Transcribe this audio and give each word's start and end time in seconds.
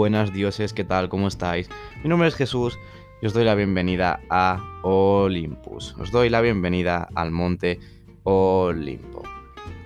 buenas 0.00 0.32
dioses, 0.32 0.72
¿qué 0.72 0.82
tal? 0.82 1.10
¿Cómo 1.10 1.28
estáis? 1.28 1.68
Mi 2.02 2.08
nombre 2.08 2.26
es 2.26 2.34
Jesús 2.34 2.78
y 3.20 3.26
os 3.26 3.34
doy 3.34 3.44
la 3.44 3.54
bienvenida 3.54 4.18
a 4.30 4.58
Olympus. 4.82 5.94
Os 6.00 6.10
doy 6.10 6.30
la 6.30 6.40
bienvenida 6.40 7.06
al 7.14 7.30
monte 7.30 7.78
Olimpo. 8.22 9.22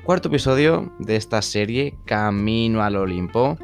Cuarto 0.05 0.29
episodio 0.29 0.93
de 1.01 1.17
esta 1.17 1.43
serie 1.43 1.97
Camino 2.05 2.81
al 2.81 2.95
Olimpo. 2.95 3.59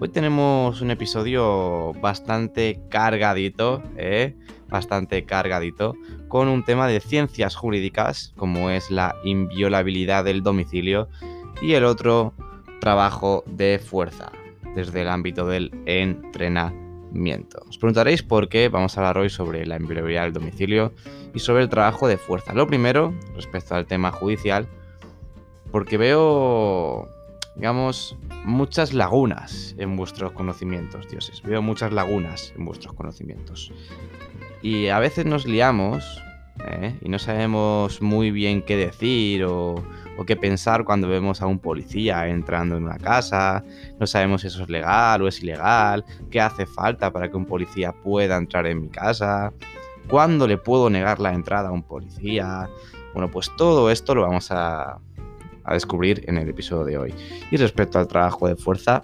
Hoy 0.00 0.08
tenemos 0.08 0.80
un 0.80 0.90
episodio 0.90 1.92
bastante 2.00 2.80
cargadito, 2.88 3.82
¿eh? 3.98 4.34
Bastante 4.70 5.26
cargadito, 5.26 5.96
con 6.28 6.48
un 6.48 6.64
tema 6.64 6.88
de 6.88 7.00
ciencias 7.00 7.56
jurídicas, 7.56 8.32
como 8.38 8.70
es 8.70 8.90
la 8.90 9.16
inviolabilidad 9.22 10.24
del 10.24 10.42
domicilio, 10.42 11.10
y 11.60 11.74
el 11.74 11.84
otro, 11.84 12.32
trabajo 12.80 13.44
de 13.46 13.78
fuerza, 13.78 14.32
desde 14.74 15.02
el 15.02 15.08
ámbito 15.08 15.46
del 15.46 15.70
entrenamiento. 15.86 17.62
Os 17.68 17.78
preguntaréis 17.78 18.22
por 18.22 18.48
qué 18.48 18.68
vamos 18.68 18.96
a 18.96 19.00
hablar 19.00 19.18
hoy 19.18 19.30
sobre 19.30 19.64
la 19.66 19.76
inviolabilidad 19.76 20.24
del 20.24 20.32
domicilio 20.32 20.92
y 21.32 21.38
sobre 21.38 21.62
el 21.62 21.68
trabajo 21.68 22.08
de 22.08 22.16
fuerza. 22.16 22.54
Lo 22.54 22.66
primero, 22.66 23.14
respecto 23.34 23.74
al 23.74 23.86
tema 23.86 24.10
judicial, 24.10 24.66
porque 25.70 25.96
veo, 25.96 27.08
digamos, 27.56 28.16
muchas 28.44 28.92
lagunas 28.92 29.74
en 29.78 29.96
vuestros 29.96 30.32
conocimientos, 30.32 31.08
dioses. 31.08 31.42
Veo 31.42 31.62
muchas 31.62 31.92
lagunas 31.92 32.52
en 32.56 32.64
vuestros 32.64 32.94
conocimientos. 32.94 33.72
Y 34.62 34.88
a 34.88 34.98
veces 34.98 35.26
nos 35.26 35.46
liamos 35.46 36.22
¿eh? 36.66 36.94
y 37.00 37.08
no 37.08 37.18
sabemos 37.18 38.00
muy 38.02 38.30
bien 38.30 38.62
qué 38.62 38.76
decir 38.76 39.44
o, 39.44 39.76
o, 40.16 40.24
qué 40.24 40.36
pensar 40.36 40.84
cuando 40.84 41.08
vemos 41.08 41.42
a 41.42 41.46
un 41.46 41.58
policía 41.58 42.28
entrando 42.28 42.76
en 42.76 42.84
una 42.84 42.98
casa, 42.98 43.64
no 43.98 44.06
sabemos 44.06 44.42
si 44.42 44.48
eso 44.48 44.62
es 44.62 44.68
legal 44.68 45.22
o 45.22 45.28
es 45.28 45.42
ilegal, 45.42 46.04
qué 46.30 46.40
hace 46.40 46.66
falta 46.66 47.12
para 47.12 47.30
que 47.30 47.36
un 47.36 47.46
policía 47.46 47.92
pueda 47.92 48.36
entrar 48.36 48.66
en 48.66 48.82
mi 48.82 48.88
casa, 48.88 49.52
cuándo 50.08 50.46
le 50.46 50.58
puedo 50.58 50.90
negar 50.90 51.20
la 51.20 51.32
entrada 51.32 51.68
a 51.68 51.72
un 51.72 51.82
policía. 51.82 52.68
Bueno, 53.12 53.30
pues 53.30 53.50
todo 53.56 53.90
esto 53.90 54.14
lo 54.14 54.22
vamos 54.22 54.50
a, 54.50 54.98
a 55.64 55.74
descubrir 55.74 56.24
en 56.28 56.38
el 56.38 56.48
episodio 56.48 56.84
de 56.84 56.98
hoy. 56.98 57.14
Y 57.50 57.56
respecto 57.56 57.98
al 57.98 58.06
trabajo 58.06 58.48
de 58.48 58.56
fuerza, 58.56 59.02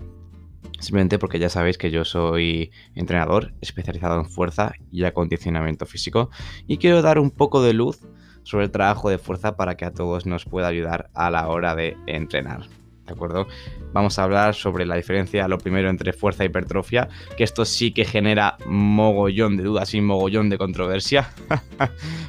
simplemente 0.79 1.19
porque 1.19 1.39
ya 1.39 1.49
sabéis 1.49 1.79
que 1.79 1.91
yo 1.91 2.05
soy 2.05 2.71
entrenador 2.95 3.53
especializado 3.61 4.19
en 4.19 4.27
fuerza 4.27 4.73
y 4.91 5.05
acondicionamiento 5.05 5.87
físico 5.87 6.31
y 6.67 6.79
quiero 6.79 7.03
dar 7.03 7.19
un 7.19 7.31
poco 7.31 7.63
de 7.63 7.75
luz 7.75 8.01
sobre 8.43 8.65
el 8.65 8.71
trabajo 8.71 9.11
de 9.11 9.19
fuerza 9.19 9.57
para 9.57 9.77
que 9.77 9.85
a 9.85 9.93
todos 9.93 10.27
nos 10.27 10.45
pueda 10.45 10.69
ayudar 10.69 11.11
a 11.15 11.31
la 11.31 11.49
hora 11.49 11.75
de 11.75 11.97
entrenar. 12.07 12.63
¿De 13.07 13.15
acuerdo? 13.15 13.49
Vamos 13.93 14.19
a 14.19 14.23
hablar 14.23 14.55
sobre 14.55 14.87
la 14.87 14.95
diferencia, 14.95 15.49
lo 15.49 15.59
primero, 15.59 15.91
entre 15.91 16.13
fuerza 16.13 16.45
y 16.45 16.47
hipertrofia, 16.47 17.09
que 17.37 17.43
esto 17.43 17.65
sí 17.65 17.91
que 17.91 18.05
genera 18.05 18.57
mogollón 18.67 19.57
de 19.57 19.65
dudas 19.65 19.95
y 19.95 20.01
mogollón 20.01 20.49
de 20.49 20.59
controversia, 20.59 21.29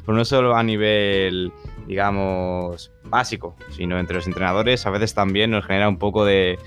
pero 0.05 0.17
no 0.17 0.25
solo 0.25 0.55
a 0.55 0.63
nivel, 0.63 1.51
digamos, 1.85 2.91
básico, 3.03 3.55
sino 3.69 3.99
entre 3.99 4.15
los 4.15 4.25
entrenadores 4.25 4.85
a 4.87 4.89
veces 4.89 5.13
también 5.13 5.51
nos 5.51 5.65
genera 5.65 5.87
un 5.87 5.99
poco 5.99 6.25
de, 6.25 6.57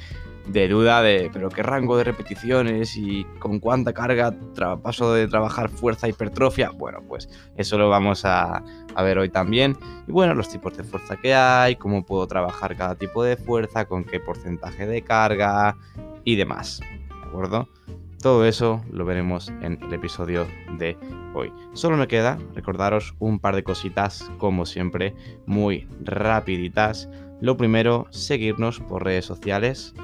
de 0.46 0.68
duda 0.68 1.02
de, 1.02 1.30
pero 1.32 1.48
qué 1.48 1.62
rango 1.62 1.96
de 1.96 2.04
repeticiones 2.04 2.96
y 2.96 3.24
con 3.38 3.60
cuánta 3.60 3.92
carga 3.92 4.34
paso 4.82 5.12
de 5.12 5.26
trabajar 5.26 5.68
fuerza 5.68 6.08
hipertrofia. 6.08 6.70
Bueno, 6.70 7.02
pues 7.06 7.28
eso 7.56 7.78
lo 7.78 7.88
vamos 7.88 8.24
a, 8.24 8.62
a, 8.94 9.02
ver 9.02 9.18
hoy 9.18 9.30
también. 9.30 9.76
Y 10.06 10.12
bueno, 10.12 10.34
los 10.34 10.48
tipos 10.48 10.76
de 10.76 10.84
fuerza 10.84 11.16
que 11.16 11.34
hay, 11.34 11.76
cómo 11.76 12.04
puedo 12.04 12.26
trabajar 12.26 12.76
cada 12.76 12.94
tipo 12.94 13.24
de 13.24 13.36
fuerza, 13.36 13.86
con 13.86 14.04
qué 14.04 14.20
porcentaje 14.20 14.86
de 14.86 15.02
carga 15.02 15.76
y 16.24 16.36
demás. 16.36 16.80
¿De 17.08 17.28
acuerdo? 17.28 17.68
Todo 18.20 18.46
eso 18.46 18.82
lo 18.90 19.04
veremos 19.04 19.50
en 19.60 19.78
el 19.82 19.92
episodio 19.92 20.46
de 20.78 20.96
hoy. 21.34 21.52
Solo 21.74 21.96
me 21.96 22.08
queda 22.08 22.38
recordaros 22.54 23.14
un 23.18 23.38
par 23.38 23.54
de 23.54 23.64
cositas, 23.64 24.30
como 24.38 24.64
siempre, 24.64 25.14
muy 25.44 25.86
rapiditas. 26.02 27.08
Lo 27.42 27.58
primero, 27.58 28.06
seguirnos 28.10 28.80
por 28.80 29.04
redes 29.04 29.26
sociales 29.26 29.94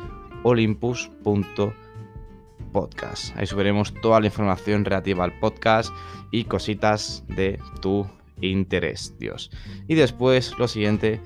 olympus.podcast. 0.43 3.37
Ahí 3.37 3.47
subiremos 3.47 3.95
toda 3.95 4.21
la 4.21 4.27
información 4.27 4.85
relativa 4.85 5.25
al 5.25 5.39
podcast 5.39 5.93
y 6.31 6.45
cositas 6.45 7.25
de 7.29 7.59
tu 7.81 8.07
interés, 8.41 9.17
Dios. 9.19 9.51
Y 9.89 9.95
después, 9.95 10.59
lo 10.59 10.69
siguiente, 10.69 11.21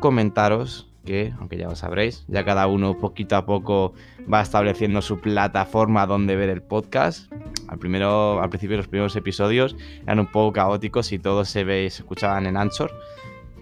comentaros 0.00 0.88
que, 1.04 1.32
aunque 1.38 1.56
ya 1.56 1.68
lo 1.68 1.76
sabréis, 1.76 2.24
ya 2.28 2.44
cada 2.44 2.66
uno 2.66 2.98
poquito 2.98 3.36
a 3.36 3.46
poco 3.46 3.94
va 4.32 4.42
estableciendo 4.42 5.00
su 5.00 5.20
plataforma 5.20 6.06
donde 6.06 6.36
ver 6.36 6.50
el 6.50 6.62
podcast. 6.62 7.32
Al, 7.68 7.78
primero, 7.78 8.42
al 8.42 8.50
principio 8.50 8.76
los 8.76 8.88
primeros 8.88 9.16
episodios 9.16 9.76
eran 10.02 10.20
un 10.20 10.26
poco 10.26 10.52
caóticos 10.52 11.12
y 11.12 11.18
todos 11.18 11.48
se, 11.48 11.64
ve, 11.64 11.88
se 11.90 12.02
escuchaban 12.02 12.46
en 12.46 12.56
Anchor, 12.56 12.92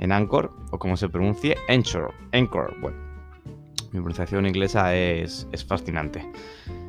en 0.00 0.10
Anchor, 0.10 0.52
o 0.72 0.78
como 0.78 0.96
se 0.96 1.08
pronuncie, 1.08 1.56
Anchor, 1.68 2.12
Anchor, 2.32 2.74
bueno 2.80 3.05
mi 3.92 4.00
pronunciación 4.00 4.46
inglesa 4.46 4.94
es, 4.94 5.46
es, 5.52 5.64
fascinante. 5.64 6.24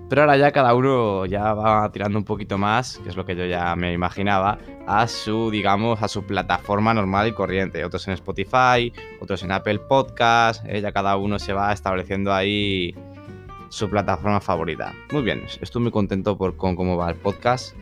Pero 0.10 0.22
ahora 0.22 0.38
ya 0.38 0.52
cada 0.52 0.74
uno 0.74 1.26
ya 1.26 1.54
va 1.54 1.92
tirando 1.92 2.18
un 2.18 2.24
poquito 2.24 2.58
más, 2.58 3.00
que 3.00 3.10
es 3.10 3.18
lo 3.18 3.26
que 3.26 3.36
yo 3.36 3.46
ya 3.46 3.76
me 3.76 3.94
imaginaba, 3.94 4.58
a 4.88 5.08
su, 5.08 5.52
digamos, 5.52 6.02
a 6.02 6.08
su 6.08 6.24
plataforma 6.24 6.94
normal 6.94 7.28
y 7.28 7.34
corriente. 7.34 7.84
Otros 7.84 8.08
en 8.08 8.14
Spotify, 8.14 8.94
otros 9.20 9.44
en 9.44 9.52
Apple 9.52 9.80
Podcast, 9.80 10.66
eh, 10.66 10.80
ya 10.80 10.92
cada 10.92 11.18
uno 11.18 11.40
se 11.40 11.54
va 11.54 11.74
estableciendo 11.74 12.34
ahí 12.34 12.96
su 13.70 13.90
plataforma 13.90 14.40
favorita. 14.40 14.94
Muy 15.12 15.24
bien, 15.24 15.44
estoy 15.62 15.82
muy 15.82 15.92
contento 15.92 16.38
por 16.38 16.56
con 16.56 16.76
cómo 16.76 16.96
va 16.96 17.10
el 17.10 17.16
podcast 17.16 17.76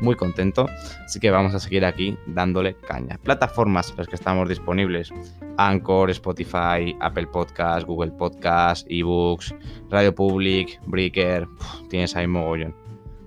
muy 0.00 0.16
contento. 0.16 0.68
Así 1.04 1.20
que 1.20 1.30
vamos 1.30 1.54
a 1.54 1.60
seguir 1.60 1.84
aquí 1.84 2.16
dándole 2.26 2.74
caña. 2.74 3.18
Plataformas 3.22 3.90
en 3.90 3.96
las 3.98 4.08
que 4.08 4.16
estamos 4.16 4.48
disponibles. 4.48 5.12
Anchor, 5.56 6.10
Spotify, 6.10 6.96
Apple 7.00 7.26
Podcast, 7.26 7.86
Google 7.86 8.12
Podcast, 8.12 8.86
eBooks, 8.90 9.54
Radio 9.90 10.14
Public, 10.14 10.80
Breaker. 10.86 11.46
tienes 11.88 12.16
ahí 12.16 12.26
mogollón. 12.26 12.74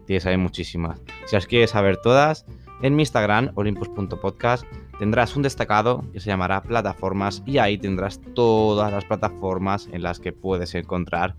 Tienes 0.06 0.26
ahí 0.26 0.38
muchísimas. 0.38 1.02
Si 1.26 1.36
las 1.36 1.48
quieres 1.48 1.72
saber 1.72 1.98
todas, 1.98 2.46
en 2.82 2.96
mi 2.96 3.04
Instagram, 3.04 3.52
olympus.podcast, 3.56 4.66
tendrás 5.00 5.36
un 5.38 5.44
destacado 5.44 6.04
que 6.12 6.20
se 6.20 6.28
llamará 6.28 6.64
plataformas 6.64 7.42
y 7.46 7.58
ahí 7.58 7.78
tendrás 7.78 8.20
todas 8.36 8.92
las 8.92 9.06
plataformas 9.06 9.88
en 9.92 10.04
las 10.04 10.20
que 10.20 10.34
puedes 10.34 10.76
encontrar 10.76 11.36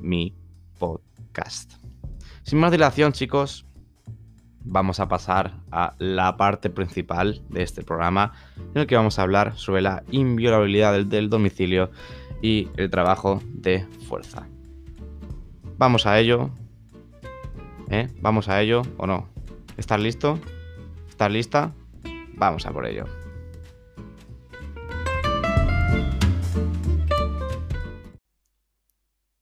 mi 0.00 0.34
podcast. 0.78 1.74
Sin 2.44 2.58
más 2.58 2.72
dilación, 2.72 3.12
chicos, 3.12 3.66
vamos 4.66 5.00
a 5.00 5.08
pasar 5.08 5.54
a 5.70 5.94
la 5.98 6.36
parte 6.36 6.70
principal 6.70 7.42
de 7.48 7.62
este 7.62 7.82
programa, 7.82 8.32
en 8.74 8.82
el 8.82 8.86
que 8.86 8.96
vamos 8.96 9.18
a 9.18 9.22
hablar 9.22 9.56
sobre 9.56 9.80
la 9.80 10.02
inviolabilidad 10.10 11.04
del, 11.04 11.30
domicilio 11.30 11.90
y 12.42 12.68
el 12.76 12.90
trabajo 12.90 13.40
de 13.46 13.86
fuerza. 14.08 14.46
Vamos 15.78 16.06
a 16.06 16.18
ello. 16.18 16.50
¿Eh? 17.88 18.08
¿Vamos 18.20 18.48
a 18.48 18.60
ello 18.60 18.82
o 18.96 19.06
no? 19.06 19.28
¿Estás 19.76 20.00
listo? 20.00 20.40
¿Estás 21.08 21.30
lista? 21.30 21.72
Vamos 22.34 22.66
a 22.66 22.72
por 22.72 22.86
ello. 22.86 23.04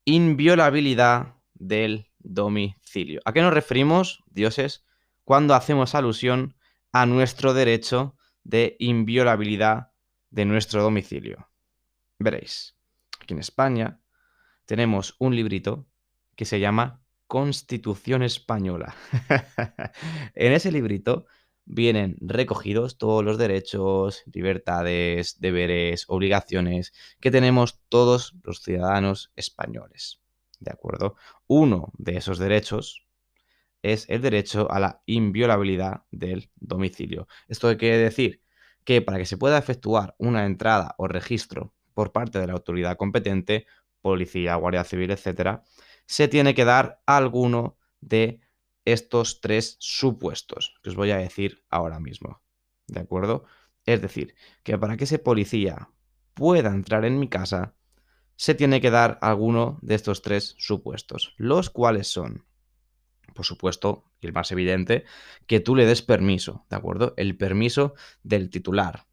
Inviolabilidad 0.05 1.33
del 1.55 2.11
domicilio. 2.19 3.21
¿A 3.25 3.33
qué 3.33 3.41
nos 3.41 3.53
referimos, 3.53 4.23
dioses? 4.29 4.84
Cuando 5.25 5.55
hacemos 5.55 5.95
alusión 5.95 6.55
a 6.93 7.05
nuestro 7.05 7.53
derecho 7.53 8.15
de 8.43 8.77
inviolabilidad 8.79 9.91
de 10.29 10.45
nuestro 10.45 10.81
domicilio. 10.81 11.49
Veréis, 12.19 12.77
aquí 13.19 13.33
en 13.33 13.39
España 13.39 13.99
tenemos 14.65 15.15
un 15.19 15.35
librito 15.35 15.87
que 16.35 16.45
se 16.45 16.59
llama 16.59 17.01
Constitución 17.27 18.21
Española. 18.23 18.95
en 20.35 20.53
ese 20.53 20.71
librito 20.71 21.25
vienen 21.65 22.17
recogidos 22.21 22.97
todos 22.97 23.23
los 23.25 23.37
derechos, 23.37 24.23
libertades, 24.31 25.39
deberes, 25.39 26.05
obligaciones 26.07 26.93
que 27.19 27.31
tenemos 27.31 27.81
todos 27.89 28.35
los 28.43 28.61
ciudadanos 28.61 29.31
españoles. 29.35 30.21
¿De 30.59 30.71
acuerdo? 30.71 31.15
Uno 31.47 31.91
de 31.97 32.17
esos 32.17 32.37
derechos 32.37 33.04
es 33.93 34.09
el 34.09 34.21
derecho 34.21 34.71
a 34.71 34.79
la 34.79 35.03
inviolabilidad 35.05 36.05
del 36.11 36.49
domicilio. 36.55 37.27
Esto 37.47 37.75
quiere 37.77 37.97
decir 37.97 38.41
que 38.83 39.01
para 39.01 39.17
que 39.17 39.25
se 39.25 39.37
pueda 39.37 39.57
efectuar 39.57 40.15
una 40.17 40.45
entrada 40.45 40.95
o 40.97 41.07
registro 41.07 41.73
por 41.93 42.11
parte 42.11 42.39
de 42.39 42.47
la 42.47 42.53
autoridad 42.53 42.97
competente, 42.97 43.67
policía, 44.01 44.55
guardia 44.55 44.83
civil, 44.83 45.11
etcétera, 45.11 45.63
se 46.07 46.27
tiene 46.27 46.53
que 46.53 46.65
dar 46.65 47.01
alguno 47.05 47.77
de 48.01 48.41
estos 48.85 49.41
tres 49.41 49.77
supuestos 49.79 50.75
que 50.81 50.89
os 50.89 50.95
voy 50.95 51.11
a 51.11 51.17
decir 51.17 51.63
ahora 51.69 51.99
mismo. 51.99 52.41
¿De 52.87 52.99
acuerdo? 52.99 53.45
Es 53.85 54.01
decir, 54.01 54.35
que 54.63 54.77
para 54.77 54.97
que 54.97 55.05
ese 55.05 55.19
policía 55.19 55.89
pueda 56.33 56.69
entrar 56.69 57.05
en 57.05 57.19
mi 57.19 57.29
casa, 57.29 57.75
se 58.35 58.53
tiene 58.55 58.81
que 58.81 58.91
dar 58.91 59.17
alguno 59.21 59.79
de 59.81 59.95
estos 59.95 60.21
tres 60.21 60.55
supuestos, 60.57 61.33
los 61.37 61.69
cuales 61.69 62.07
son, 62.07 62.45
por 63.33 63.45
supuesto, 63.45 64.05
y 64.19 64.27
el 64.27 64.33
más 64.33 64.51
evidente, 64.51 65.05
que 65.47 65.59
tú 65.59 65.75
le 65.75 65.85
des 65.85 66.01
permiso, 66.01 66.65
¿de 66.69 66.75
acuerdo? 66.75 67.13
El 67.17 67.37
permiso 67.37 67.95
del 68.23 68.49
titular. 68.49 69.07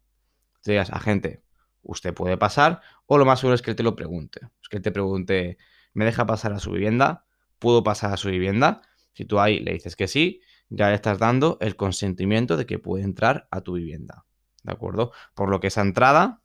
Te 0.61 0.71
digas, 0.71 0.91
agente, 0.91 1.43
usted 1.81 2.13
puede 2.13 2.37
pasar, 2.37 2.81
o 3.05 3.17
lo 3.17 3.25
más 3.25 3.39
seguro 3.39 3.55
es 3.55 3.61
que 3.61 3.71
él 3.71 3.75
te 3.75 3.83
lo 3.83 3.95
pregunte. 3.95 4.41
Es 4.61 4.69
que 4.69 4.77
él 4.77 4.83
te 4.83 4.91
pregunte, 4.91 5.57
¿me 5.93 6.05
deja 6.05 6.25
pasar 6.25 6.53
a 6.53 6.59
su 6.59 6.71
vivienda? 6.71 7.25
¿Puedo 7.59 7.83
pasar 7.83 8.13
a 8.13 8.17
su 8.17 8.29
vivienda? 8.29 8.81
Si 9.13 9.25
tú 9.25 9.39
ahí 9.39 9.59
le 9.59 9.73
dices 9.73 9.95
que 9.95 10.07
sí, 10.07 10.41
ya 10.69 10.89
le 10.89 10.95
estás 10.95 11.19
dando 11.19 11.57
el 11.61 11.75
consentimiento 11.75 12.57
de 12.57 12.65
que 12.65 12.79
puede 12.79 13.03
entrar 13.03 13.47
a 13.51 13.61
tu 13.61 13.73
vivienda. 13.73 14.25
¿De 14.63 14.71
acuerdo? 14.71 15.11
Por 15.35 15.49
lo 15.49 15.59
que 15.59 15.67
esa 15.67 15.81
entrada 15.81 16.41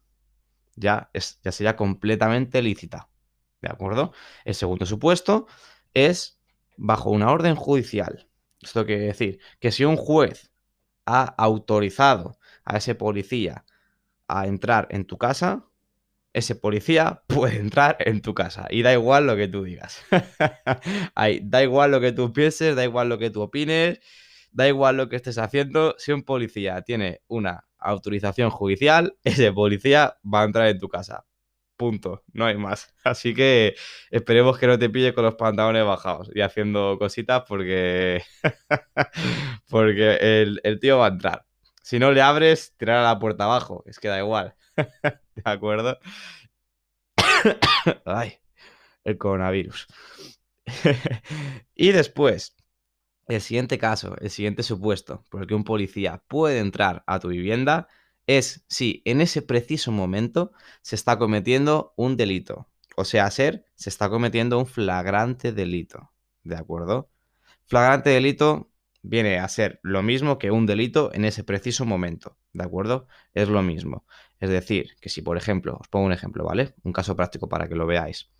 ya, 0.74 1.10
es, 1.12 1.40
ya 1.42 1.52
sería 1.52 1.76
completamente 1.76 2.60
lícita. 2.62 3.08
¿De 3.62 3.68
acuerdo? 3.68 4.12
El 4.44 4.54
segundo 4.54 4.86
supuesto 4.86 5.46
es 5.94 6.37
bajo 6.78 7.10
una 7.10 7.30
orden 7.30 7.56
judicial. 7.56 8.28
Esto 8.62 8.86
quiere 8.86 9.06
decir 9.06 9.40
que 9.60 9.70
si 9.70 9.84
un 9.84 9.96
juez 9.96 10.50
ha 11.04 11.24
autorizado 11.24 12.38
a 12.64 12.78
ese 12.78 12.94
policía 12.94 13.64
a 14.28 14.46
entrar 14.46 14.88
en 14.90 15.04
tu 15.04 15.18
casa, 15.18 15.66
ese 16.32 16.54
policía 16.54 17.22
puede 17.28 17.58
entrar 17.58 17.96
en 18.00 18.22
tu 18.22 18.34
casa. 18.34 18.66
Y 18.70 18.82
da 18.82 18.92
igual 18.92 19.26
lo 19.26 19.36
que 19.36 19.48
tú 19.48 19.64
digas. 19.64 20.02
da 21.42 21.62
igual 21.62 21.90
lo 21.90 22.00
que 22.00 22.12
tú 22.12 22.32
pienses, 22.32 22.76
da 22.76 22.84
igual 22.84 23.08
lo 23.08 23.18
que 23.18 23.30
tú 23.30 23.42
opines, 23.42 24.00
da 24.52 24.68
igual 24.68 24.96
lo 24.96 25.08
que 25.08 25.16
estés 25.16 25.38
haciendo. 25.38 25.94
Si 25.98 26.12
un 26.12 26.22
policía 26.22 26.82
tiene 26.82 27.22
una 27.26 27.64
autorización 27.78 28.50
judicial, 28.50 29.16
ese 29.24 29.52
policía 29.52 30.18
va 30.22 30.42
a 30.42 30.44
entrar 30.44 30.68
en 30.68 30.78
tu 30.78 30.88
casa. 30.88 31.24
Punto, 31.78 32.24
no 32.32 32.44
hay 32.44 32.56
más. 32.56 32.92
Así 33.04 33.34
que 33.34 33.76
esperemos 34.10 34.58
que 34.58 34.66
no 34.66 34.78
te 34.78 34.90
pille 34.90 35.14
con 35.14 35.24
los 35.24 35.36
pantalones 35.36 35.84
bajados 35.84 36.28
y 36.34 36.40
haciendo 36.40 36.98
cositas 36.98 37.44
porque, 37.48 38.22
porque 39.70 40.42
el, 40.42 40.60
el 40.64 40.80
tío 40.80 40.98
va 40.98 41.06
a 41.06 41.10
entrar. 41.10 41.46
Si 41.82 42.00
no 42.00 42.10
le 42.12 42.20
abres, 42.20 42.74
tirar 42.76 42.98
a 42.98 43.02
la 43.04 43.18
puerta 43.20 43.44
abajo. 43.44 43.84
Es 43.86 44.00
que 44.00 44.08
da 44.08 44.18
igual. 44.18 44.56
¿De 45.36 45.42
acuerdo? 45.44 45.98
Ay, 48.04 48.38
el 49.04 49.16
coronavirus. 49.16 49.86
y 51.76 51.92
después, 51.92 52.56
el 53.28 53.40
siguiente 53.40 53.78
caso, 53.78 54.16
el 54.20 54.30
siguiente 54.30 54.64
supuesto 54.64 55.24
por 55.30 55.42
el 55.42 55.46
que 55.46 55.54
un 55.54 55.64
policía 55.64 56.22
puede 56.26 56.58
entrar 56.58 57.04
a 57.06 57.20
tu 57.20 57.28
vivienda 57.28 57.88
es 58.28 58.64
si 58.68 59.02
en 59.06 59.22
ese 59.22 59.42
preciso 59.42 59.90
momento 59.90 60.52
se 60.82 60.94
está 60.94 61.18
cometiendo 61.18 61.94
un 61.96 62.16
delito. 62.16 62.68
O 62.94 63.04
sea, 63.04 63.28
ser, 63.30 63.64
se 63.74 63.88
está 63.88 64.10
cometiendo 64.10 64.58
un 64.58 64.66
flagrante 64.66 65.50
delito. 65.50 66.12
¿De 66.44 66.54
acuerdo? 66.54 67.10
Flagrante 67.64 68.10
delito 68.10 68.70
viene 69.02 69.38
a 69.38 69.48
ser 69.48 69.80
lo 69.82 70.02
mismo 70.02 70.38
que 70.38 70.50
un 70.50 70.66
delito 70.66 71.10
en 71.14 71.24
ese 71.24 71.42
preciso 71.42 71.86
momento, 71.86 72.36
¿de 72.52 72.64
acuerdo? 72.64 73.06
Es 73.32 73.48
lo 73.48 73.62
mismo. 73.62 74.04
Es 74.40 74.50
decir, 74.50 74.96
que 75.00 75.08
si, 75.08 75.22
por 75.22 75.38
ejemplo, 75.38 75.78
os 75.80 75.88
pongo 75.88 76.04
un 76.04 76.12
ejemplo, 76.12 76.44
¿vale? 76.44 76.74
Un 76.82 76.92
caso 76.92 77.16
práctico 77.16 77.48
para 77.48 77.66
que 77.66 77.76
lo 77.76 77.86
veáis. 77.86 78.30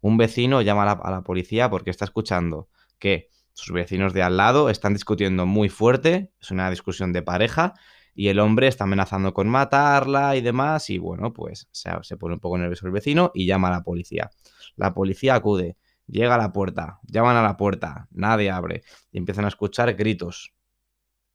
Un 0.00 0.18
vecino 0.18 0.62
llama 0.62 0.88
a 0.92 1.10
la, 1.10 1.22
policía 1.22 1.68
porque 1.68 1.90
está 1.90 2.04
escuchando 2.04 2.68
que 3.00 3.28
sus 3.54 3.72
vecinos 3.72 4.12
de 4.12 4.22
al 4.22 4.36
lado 4.36 4.70
están 4.70 4.92
discutiendo 4.92 5.46
muy 5.46 5.68
fuerte, 5.68 6.30
es 6.40 6.52
una 6.52 6.70
discusión 6.70 7.12
de 7.12 7.22
pareja, 7.22 7.74
y 8.14 8.28
el 8.28 8.38
hombre 8.38 8.68
está 8.68 8.84
amenazando 8.84 9.32
con 9.34 9.48
matarla 9.48 10.36
y 10.36 10.40
demás, 10.40 10.90
y 10.90 10.98
bueno, 10.98 11.32
pues 11.32 11.68
se, 11.70 11.90
se 12.02 12.16
pone 12.16 12.34
un 12.34 12.40
poco 12.40 12.58
nervioso 12.58 12.86
el 12.86 12.92
vecino 12.92 13.30
y 13.34 13.46
llama 13.46 13.68
a 13.68 13.72
la 13.72 13.82
policía. 13.82 14.30
La 14.76 14.94
policía 14.94 15.34
acude 15.34 15.76
Llega 16.06 16.34
a 16.34 16.38
la 16.38 16.52
puerta, 16.52 16.98
llaman 17.04 17.36
a 17.36 17.42
la 17.42 17.56
puerta, 17.56 18.08
nadie 18.10 18.50
abre 18.50 18.82
y 19.10 19.18
empiezan 19.18 19.44
a 19.44 19.48
escuchar 19.48 19.94
gritos 19.94 20.52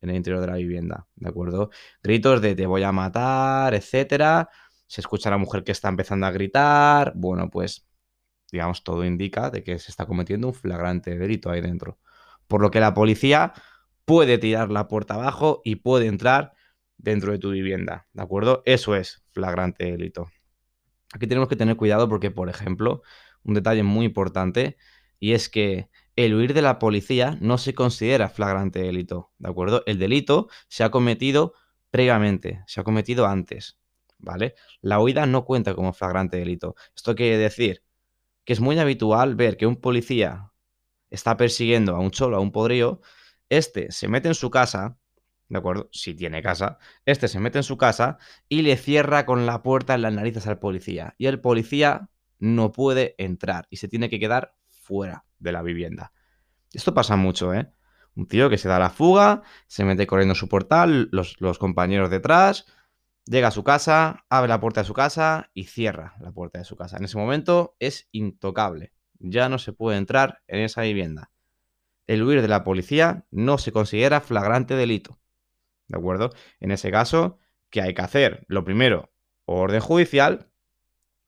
en 0.02 0.12
el 0.12 0.18
interior 0.18 0.42
de 0.42 0.48
la 0.48 0.56
vivienda, 0.58 1.08
¿de 1.16 1.30
acuerdo? 1.30 1.72
Gritos 2.04 2.42
de 2.42 2.54
te 2.54 2.68
voy 2.68 2.84
a 2.84 2.92
matar, 2.92 3.74
etcétera. 3.74 4.50
Se 4.86 5.02
escucha 5.02 5.30
a 5.30 5.32
la 5.32 5.38
mujer 5.38 5.64
que 5.64 5.72
está 5.72 5.90
empezando 5.90 6.28
a 6.28 6.32
gritar. 6.32 7.14
Bueno, 7.16 7.50
pues 7.50 7.88
digamos, 8.52 8.84
todo 8.84 9.04
indica 9.04 9.50
de 9.50 9.64
que 9.64 9.80
se 9.80 9.90
está 9.90 10.06
cometiendo 10.06 10.48
un 10.48 10.54
flagrante 10.54 11.18
delito 11.18 11.50
ahí 11.50 11.62
dentro. 11.62 11.98
Por 12.48 12.62
lo 12.62 12.70
que 12.70 12.80
la 12.80 12.94
policía 12.94 13.54
puede 14.06 14.38
tirar 14.38 14.70
la 14.70 14.88
puerta 14.88 15.16
abajo 15.16 15.62
y 15.66 15.78
puede 15.78 16.06
entrar 16.08 16.54
dentro 16.98 17.32
de 17.32 17.40
tu 17.40 17.52
vivienda, 17.52 18.08
¿de 18.14 18.24
acuerdo? 18.24 18.64
Eso 18.66 18.96
es 18.96 19.24
flagrante 19.32 19.86
delito. 19.86 20.30
Aquí 21.14 21.28
tenemos 21.28 21.48
que 21.50 21.56
tener 21.56 21.78
cuidado 21.78 22.10
porque, 22.10 22.32
por 22.32 22.50
ejemplo, 22.50 23.02
un 23.44 23.54
detalle 23.54 23.84
muy 23.84 24.06
importante 24.06 24.78
y 25.20 25.34
es 25.34 25.50
que 25.50 25.90
el 26.16 26.34
huir 26.34 26.54
de 26.54 26.62
la 26.62 26.80
policía 26.80 27.38
no 27.42 27.58
se 27.58 27.74
considera 27.74 28.30
flagrante 28.30 28.80
delito, 28.80 29.32
¿de 29.38 29.50
acuerdo? 29.50 29.84
El 29.86 30.00
delito 30.00 30.50
se 30.68 30.84
ha 30.84 30.92
cometido 30.92 31.54
previamente, 31.92 32.64
se 32.68 32.82
ha 32.82 32.84
cometido 32.84 33.28
antes, 33.28 33.80
¿vale? 34.18 34.56
La 34.82 35.00
huida 35.00 35.26
no 35.26 35.46
cuenta 35.46 35.76
como 35.76 35.94
flagrante 35.94 36.38
delito. 36.38 36.76
Esto 36.96 37.16
quiere 37.16 37.38
decir 37.38 37.84
que 38.44 38.54
es 38.54 38.60
muy 38.60 38.80
habitual 38.80 39.36
ver 39.36 39.58
que 39.58 39.68
un 39.68 39.76
policía 39.76 40.52
está 41.10 41.38
persiguiendo 41.38 41.96
a 41.96 42.00
un 42.00 42.12
cholo, 42.12 42.38
a 42.38 42.40
un 42.40 42.52
podrío, 42.52 43.02
este 43.50 43.92
se 43.92 44.08
mete 44.08 44.28
en 44.28 44.36
su 44.36 44.50
casa, 44.50 44.98
¿de 45.50 45.58
acuerdo? 45.58 45.90
Si 45.92 46.14
tiene 46.14 46.42
casa, 46.42 46.78
este 47.06 47.28
se 47.28 47.40
mete 47.40 47.60
en 47.60 47.64
su 47.64 47.78
casa 47.78 48.18
y 48.50 48.62
le 48.62 48.78
cierra 48.78 49.26
con 49.26 49.46
la 49.46 49.64
puerta 49.64 49.96
en 49.96 50.02
las 50.02 50.14
narices 50.14 50.48
al 50.48 50.60
policía. 50.60 51.16
Y 51.18 51.28
el 51.28 51.40
policía 51.40 52.10
no 52.40 52.72
puede 52.72 53.16
entrar 53.18 53.68
y 53.70 53.78
se 53.78 53.88
tiene 53.88 54.10
que 54.10 54.20
quedar 54.20 54.56
fuera 54.70 55.26
de 55.40 55.52
la 55.52 55.62
vivienda. 55.62 56.14
Esto 56.74 56.94
pasa 56.94 57.16
mucho, 57.16 57.54
¿eh? 57.54 57.72
Un 58.16 58.28
tío 58.28 58.50
que 58.50 58.58
se 58.58 58.68
da 58.68 58.80
la 58.80 58.90
fuga, 58.90 59.44
se 59.68 59.86
mete 59.86 60.08
corriendo 60.08 60.34
su 60.36 60.50
portal, 60.50 61.08
los, 61.12 61.40
los 61.40 61.60
compañeros 61.60 62.10
detrás, 62.10 62.66
llega 63.26 63.50
a 63.50 63.52
su 63.52 63.64
casa, 63.64 64.26
abre 64.30 64.50
la 64.50 64.60
puerta 64.60 64.82
de 64.82 64.88
su 64.88 64.94
casa 64.94 65.52
y 65.54 65.66
cierra 65.66 66.16
la 66.20 66.32
puerta 66.32 66.60
de 66.60 66.66
su 66.66 66.76
casa. 66.76 66.98
En 66.98 67.06
ese 67.06 67.18
momento 67.18 67.76
es 67.80 68.08
intocable. 68.12 68.94
Ya 69.20 69.50
no 69.50 69.60
se 69.60 69.74
puede 69.74 69.98
entrar 69.98 70.42
en 70.48 70.62
esa 70.62 70.82
vivienda. 70.82 71.32
El 72.08 72.24
huir 72.24 72.42
de 72.42 72.48
la 72.48 72.64
policía 72.64 73.26
no 73.32 73.58
se 73.58 73.72
considera 73.72 74.22
flagrante 74.22 74.76
delito. 74.76 75.20
¿De 75.88 75.98
acuerdo? 75.98 76.32
En 76.60 76.72
ese 76.72 76.92
caso, 76.92 77.40
¿qué 77.70 77.82
hay 77.82 77.94
que 77.94 78.02
hacer? 78.02 78.46
Lo 78.48 78.64
primero, 78.64 79.12
orden 79.46 79.80
judicial, 79.80 80.52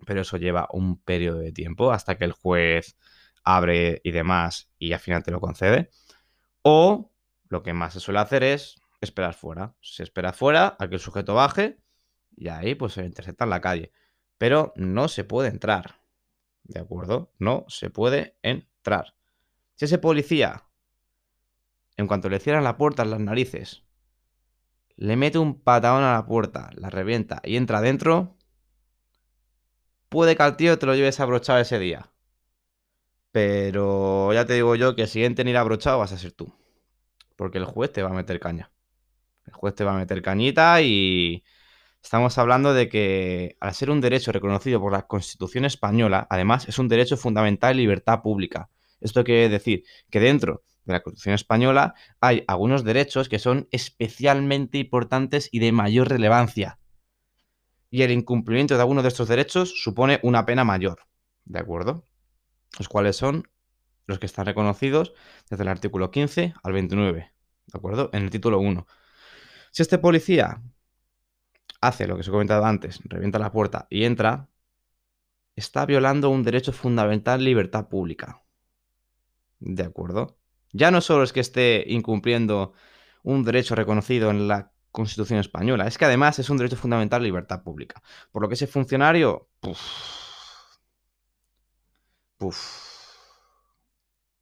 pero 0.05 0.21
eso 0.21 0.37
lleva 0.37 0.67
un 0.71 1.01
periodo 1.01 1.39
de 1.39 1.51
tiempo 1.51 1.91
hasta 1.91 2.17
que 2.17 2.25
el 2.25 2.31
juez 2.31 2.97
abre 3.43 4.01
y 4.03 4.11
demás 4.11 4.71
y 4.77 4.93
al 4.93 4.99
final 4.99 5.23
te 5.23 5.31
lo 5.31 5.39
concede. 5.39 5.89
O 6.61 7.11
lo 7.47 7.63
que 7.63 7.73
más 7.73 7.93
se 7.93 7.99
suele 7.99 8.19
hacer 8.19 8.43
es 8.43 8.81
esperar 9.01 9.33
fuera. 9.33 9.75
Se 9.81 10.03
espera 10.03 10.33
fuera 10.33 10.75
a 10.79 10.87
que 10.87 10.95
el 10.95 11.01
sujeto 11.01 11.33
baje 11.33 11.79
y 12.35 12.49
ahí 12.49 12.75
pues 12.75 12.93
se 12.93 13.05
intercepta 13.05 13.45
en 13.45 13.49
la 13.49 13.61
calle. 13.61 13.91
Pero 14.37 14.73
no 14.75 15.07
se 15.07 15.23
puede 15.23 15.49
entrar. 15.49 16.01
¿De 16.63 16.79
acuerdo? 16.79 17.33
No 17.39 17.65
se 17.67 17.89
puede 17.89 18.37
entrar. 18.41 19.15
Si 19.75 19.85
ese 19.85 19.97
policía, 19.97 20.65
en 21.97 22.07
cuanto 22.07 22.29
le 22.29 22.39
cierran 22.39 22.63
la 22.63 22.77
puerta 22.77 23.03
en 23.03 23.11
las 23.11 23.19
narices, 23.19 23.83
le 24.99 25.15
mete 25.15 25.37
un 25.39 25.61
patadón 25.61 26.03
a 26.03 26.13
la 26.13 26.25
puerta, 26.25 26.69
la 26.75 26.89
revienta 26.89 27.41
y 27.45 27.55
entra 27.55 27.77
adentro, 27.77 28.35
puede 30.09 30.35
que 30.35 30.43
al 30.43 30.57
tío 30.57 30.77
te 30.77 30.85
lo 30.85 30.93
lleves 30.93 31.21
abrochado 31.21 31.59
ese 31.59 31.79
día. 31.79 32.11
Pero 33.31 34.33
ya 34.33 34.45
te 34.45 34.55
digo 34.55 34.75
yo 34.75 34.95
que 34.97 35.07
si 35.07 35.23
en 35.23 35.35
tener 35.35 35.55
abrochado 35.55 35.99
vas 35.99 36.11
a 36.11 36.17
ser 36.17 36.33
tú. 36.33 36.53
Porque 37.37 37.59
el 37.59 37.65
juez 37.65 37.93
te 37.93 38.03
va 38.03 38.09
a 38.09 38.13
meter 38.13 38.41
caña. 38.41 38.71
El 39.45 39.53
juez 39.53 39.73
te 39.73 39.85
va 39.85 39.93
a 39.93 39.97
meter 39.97 40.21
cañita 40.21 40.81
y 40.81 41.45
estamos 42.03 42.37
hablando 42.37 42.73
de 42.73 42.89
que 42.89 43.55
al 43.61 43.73
ser 43.73 43.91
un 43.91 44.01
derecho 44.01 44.33
reconocido 44.33 44.81
por 44.81 44.91
la 44.91 45.07
Constitución 45.07 45.63
española, 45.63 46.27
además 46.29 46.67
es 46.67 46.77
un 46.77 46.89
derecho 46.89 47.15
fundamental 47.15 47.77
y 47.77 47.83
libertad 47.83 48.21
pública. 48.21 48.69
Esto 48.99 49.23
quiere 49.23 49.47
decir 49.47 49.85
que 50.09 50.19
dentro 50.19 50.63
de 50.85 50.93
la 50.93 51.01
Constitución 51.01 51.35
española 51.35 51.93
hay 52.19 52.43
algunos 52.47 52.83
derechos 52.83 53.29
que 53.29 53.39
son 53.39 53.67
especialmente 53.71 54.77
importantes 54.77 55.49
y 55.51 55.59
de 55.59 55.71
mayor 55.71 56.09
relevancia 56.09 56.79
y 57.91 58.03
el 58.03 58.11
incumplimiento 58.11 58.75
de 58.75 58.81
alguno 58.81 59.01
de 59.01 59.07
estos 59.07 59.27
derechos 59.27 59.81
supone 59.81 60.19
una 60.23 60.45
pena 60.45 60.63
mayor. 60.63 60.99
¿De 61.45 61.59
acuerdo? 61.59 62.03
Los 62.77 62.87
cuales 62.87 63.15
son 63.15 63.49
los 64.05 64.19
que 64.19 64.25
están 64.25 64.45
reconocidos 64.45 65.13
desde 65.49 65.63
el 65.63 65.69
artículo 65.69 66.11
15 66.11 66.53
al 66.61 66.73
29. 66.73 67.31
¿De 67.67 67.77
acuerdo? 67.77 68.09
En 68.13 68.23
el 68.23 68.29
título 68.29 68.59
1. 68.59 68.85
Si 69.71 69.81
este 69.81 69.97
policía 69.97 70.61
hace 71.81 72.07
lo 72.07 72.15
que 72.15 72.21
os 72.21 72.27
he 72.27 72.31
comentado 72.31 72.65
antes, 72.65 72.99
revienta 73.03 73.39
la 73.39 73.51
puerta 73.51 73.87
y 73.89 74.03
entra, 74.03 74.49
está 75.55 75.85
violando 75.85 76.29
un 76.29 76.43
derecho 76.43 76.73
fundamental, 76.73 77.43
libertad 77.43 77.87
pública. 77.87 78.43
¿De 79.59 79.83
acuerdo? 79.83 80.38
Ya 80.71 80.91
no 80.91 81.01
solo 81.01 81.23
es 81.23 81.33
que 81.33 81.39
esté 81.39 81.83
incumpliendo 81.87 82.73
un 83.23 83.43
derecho 83.43 83.75
reconocido 83.75 84.29
en 84.29 84.47
la 84.47 84.71
Constitución 84.91 85.39
española. 85.39 85.87
Es 85.87 85.97
que 85.97 86.05
además 86.05 86.39
es 86.39 86.49
un 86.49 86.57
derecho 86.57 86.75
fundamental 86.75 87.23
libertad 87.23 87.63
pública. 87.63 88.01
Por 88.31 88.41
lo 88.41 88.47
que 88.47 88.55
ese 88.55 88.67
funcionario 88.67 89.49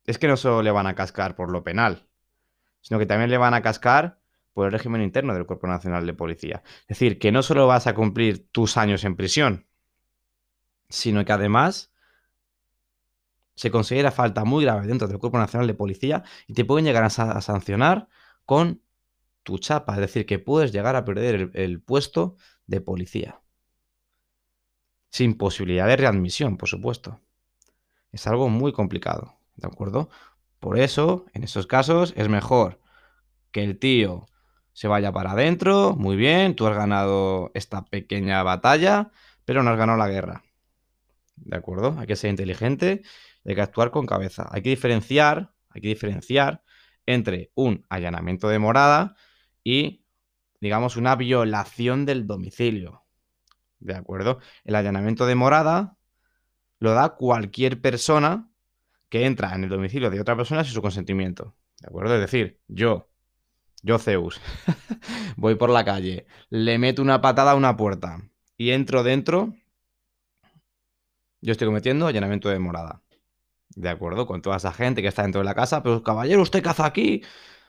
Es 0.06 0.18
que 0.18 0.28
no 0.28 0.38
solo 0.38 0.62
le 0.64 0.72
van 0.72 0.88
a 0.88 0.96
cascar 0.96 1.36
por 1.36 1.52
lo 1.52 1.64
penal, 1.64 2.08
sino 2.82 3.00
que 3.00 3.06
también 3.06 3.30
le 3.30 3.38
van 3.38 3.54
a 3.54 3.62
cascar 3.62 4.20
por 4.54 4.66
el 4.68 4.72
régimen 4.72 5.02
interno 5.02 5.34
del 5.34 5.46
Cuerpo 5.46 5.68
Nacional 5.68 6.06
de 6.06 6.14
Policía. 6.14 6.64
Es 6.82 6.88
decir, 6.88 7.20
que 7.20 7.32
no 7.32 7.44
solo 7.44 7.68
vas 7.68 7.88
a 7.88 7.94
cumplir 7.94 8.48
tus 8.52 8.78
años 8.78 9.04
en 9.04 9.16
prisión, 9.16 9.68
sino 10.90 11.26
que 11.26 11.34
además 11.34 11.92
se 13.58 13.72
considera 13.72 14.12
falta 14.12 14.46
muy 14.46 14.64
grave 14.64 14.86
dentro 14.86 15.08
del 15.08 15.18
Cuerpo 15.18 15.40
Nacional 15.40 15.66
de 15.66 15.74
Policía 15.74 16.24
y 16.46 16.54
te 16.54 16.64
pueden 16.64 16.86
llegar 16.86 17.04
a, 17.04 17.10
sancionar 17.10 18.08
con 18.46 18.84
tu 19.42 19.58
chapa, 19.58 19.96
es 19.96 20.00
decir, 20.00 20.28
que 20.28 20.38
puedes 20.38 20.72
llegar 20.72 20.96
a 20.96 21.04
perder 21.04 21.50
el 21.56 21.82
puesto 21.82 22.36
de 22.68 22.82
policía. 22.82 23.42
Sin 25.10 25.38
posibilidad 25.38 25.88
de 25.88 25.98
readmisión, 25.98 26.58
por 26.58 26.70
supuesto. 26.70 27.20
Es 28.12 28.28
algo 28.28 28.48
muy 28.48 28.74
complicado, 28.74 29.40
¿de 29.56 29.68
acuerdo? 29.68 30.10
Por 30.60 30.78
eso, 30.78 31.26
en 31.34 31.44
esos 31.44 31.66
casos, 31.66 32.14
es 32.16 32.30
mejor 32.30 32.80
que 33.52 33.64
el 33.64 33.80
tío 33.80 34.28
se 34.74 34.88
vaya 34.88 35.12
para 35.12 35.32
adentro, 35.32 35.96
muy 35.96 36.16
bien, 36.16 36.56
tú 36.56 36.68
has 36.68 36.76
ganado 36.76 37.50
esta 37.56 37.86
pequeña 37.86 38.44
batalla, 38.44 39.10
pero 39.46 39.64
no 39.64 39.72
has 39.72 39.78
ganado 39.78 39.98
la 39.98 40.10
guerra. 40.10 40.44
¿De 41.38 41.56
acuerdo? 41.56 41.96
Hay 41.98 42.08
que 42.08 42.16
ser 42.16 42.30
inteligente, 42.30 43.02
hay 43.48 43.56
que 43.56 43.62
actuar 43.62 43.92
con 43.92 44.06
cabeza. 44.06 44.48
Hay 44.52 44.62
que 44.62 44.70
diferenciar, 44.70 45.54
hay 45.70 45.82
que 45.82 45.88
diferenciar 45.88 46.64
entre 47.06 47.52
un 47.56 47.86
allanamiento 47.90 48.50
de 48.50 48.60
morada 48.60 49.16
y, 49.64 50.06
digamos, 50.60 50.98
una 50.98 51.16
violación 51.16 52.06
del 52.06 52.28
domicilio. 52.28 53.06
¿De 53.80 53.96
acuerdo? 53.96 54.40
El 54.66 54.76
allanamiento 54.76 55.26
de 55.26 55.36
morada 55.36 55.98
lo 56.80 56.94
da 56.94 57.16
cualquier 57.16 57.82
persona 57.82 58.50
que 59.10 59.26
entra 59.26 59.56
en 59.56 59.64
el 59.64 59.70
domicilio 59.70 60.10
de 60.10 60.20
otra 60.20 60.36
persona 60.36 60.64
sin 60.64 60.74
su 60.74 60.82
consentimiento. 60.82 61.56
¿De 61.80 61.88
acuerdo? 61.88 62.16
Es 62.16 62.22
decir, 62.22 62.60
yo, 62.68 63.10
yo 63.82 63.98
Zeus, 64.00 64.42
voy 65.38 65.56
por 65.56 65.70
la 65.70 65.86
calle, 65.86 66.26
le 66.50 66.78
meto 66.78 67.02
una 67.02 67.22
patada 67.22 67.52
a 67.52 67.56
una 67.56 67.78
puerta 67.78 68.20
y 68.58 68.72
entro 68.72 69.04
dentro, 69.04 69.54
yo 71.40 71.52
estoy 71.52 71.68
cometiendo 71.68 72.08
allanamiento 72.08 72.50
de 72.50 72.60
morada. 72.60 73.04
¿De 73.70 73.90
acuerdo? 73.90 74.26
Con 74.26 74.42
toda 74.42 74.58
esa 74.58 74.74
gente 74.74 75.02
que 75.02 75.08
está 75.08 75.24
dentro 75.24 75.40
de 75.42 75.46
la 75.46 75.56
casa, 75.56 75.84
pero 75.84 76.02
caballero, 76.04 76.42
usted 76.42 76.64
caza 76.64 76.86
aquí. 76.86 77.22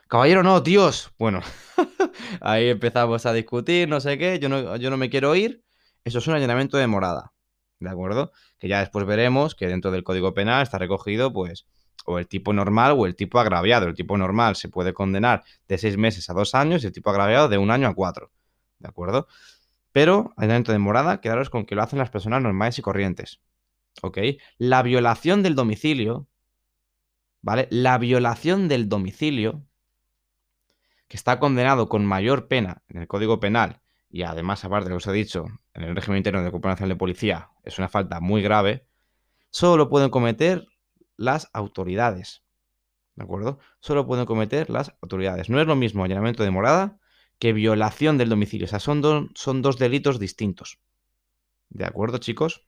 Caballero, 0.09 0.43
no, 0.43 0.63
tíos. 0.63 1.13
Bueno, 1.19 1.41
ahí 2.41 2.69
empezamos 2.71 3.27
a 3.27 3.33
discutir, 3.33 3.89
no 3.89 4.01
sé 4.01 4.17
qué, 4.17 4.39
yo 4.39 4.49
no, 4.49 4.77
yo 4.77 4.91
no 4.91 4.97
me 4.97 5.11
quiero 5.11 5.35
ir. 5.35 5.65
Eso 6.05 6.19
es 6.19 6.27
un 6.27 6.35
allanamiento 6.35 6.79
de 6.79 6.87
morada, 6.87 7.33
¿de 7.81 7.91
acuerdo? 7.91 8.33
Que 8.59 8.69
ya 8.69 8.81
después 8.81 9.05
veremos 9.05 9.55
que 9.55 9.67
dentro 9.67 9.91
del 9.91 10.05
Código 10.05 10.33
Penal 10.33 10.63
está 10.63 10.79
recogido, 10.79 11.33
pues, 11.33 11.67
o 12.07 12.19
el 12.19 12.27
tipo 12.27 12.55
normal 12.55 12.95
o 12.97 13.05
el 13.05 13.15
tipo 13.17 13.39
agraviado. 13.39 13.87
El 13.87 13.95
tipo 13.95 14.17
normal 14.17 14.57
se 14.57 14.71
puede 14.71 14.95
condenar 14.95 15.45
de 15.69 15.77
seis 15.77 15.99
meses 15.99 16.31
a 16.31 16.33
dos 16.33 16.55
años 16.55 16.83
y 16.83 16.87
el 16.87 16.93
tipo 16.93 17.11
agraviado 17.11 17.49
de 17.49 17.59
un 17.59 17.71
año 17.71 17.89
a 17.89 17.95
cuatro, 17.95 18.33
¿de 18.79 18.89
acuerdo? 18.89 19.29
Pero, 19.93 20.33
allanamiento 20.37 20.73
de 20.73 20.79
morada, 20.79 21.21
quedaros 21.21 21.51
con 21.51 21.67
que 21.67 21.75
lo 21.75 21.83
hacen 21.83 21.99
las 21.99 22.11
personas 22.11 22.43
normales 22.43 22.79
y 22.79 22.83
corrientes, 22.83 23.41
¿ok? 24.03 24.19
La 24.59 24.83
violación 24.83 25.43
del 25.43 25.55
domicilio, 25.55 26.27
¿vale? 27.43 27.69
La 27.71 27.99
violación 27.99 28.69
del 28.69 28.89
domicilio, 28.89 29.65
que 31.09 31.17
está 31.17 31.41
condenado 31.41 31.89
con 31.89 32.05
mayor 32.05 32.49
pena 32.49 32.83
en 32.89 32.99
el 32.99 33.09
Código 33.09 33.41
Penal 33.41 33.81
y 34.11 34.23
además, 34.23 34.65
aparte 34.65 34.85
de 34.85 34.91
lo 34.91 34.95
que 34.95 35.05
os 35.05 35.07
he 35.07 35.13
dicho, 35.13 35.47
en 35.75 35.83
el 35.83 35.95
régimen 35.95 36.19
interno 36.19 36.43
de 36.43 36.51
Nacional 36.51 36.89
de 36.89 36.97
Policía 36.97 37.51
es 37.63 37.79
una 37.79 37.89
falta 37.89 38.21
muy 38.21 38.43
grave, 38.43 38.87
solo 39.51 39.77
lo 39.77 39.89
pueden 39.89 40.11
cometer 40.11 40.67
las 41.17 41.51
autoridades. 41.53 42.43
¿De 43.17 43.25
acuerdo? 43.25 43.59
Solo 43.81 44.07
pueden 44.07 44.27
cometer 44.27 44.71
las 44.71 44.95
autoridades. 45.03 45.51
No 45.51 45.61
es 45.61 45.67
lo 45.67 45.75
mismo 45.75 46.05
allanamiento 46.05 46.45
de 46.45 46.51
morada 46.51 46.99
que 47.39 47.53
violación 47.53 48.17
del 48.17 48.29
domicilio. 48.29 48.67
O 48.67 48.69
sea, 48.69 48.79
son, 48.79 49.31
son 49.35 49.61
dos 49.61 49.77
delitos 49.79 50.19
distintos. 50.21 50.79
¿De 51.69 51.85
acuerdo, 51.85 52.19
chicos? 52.19 52.68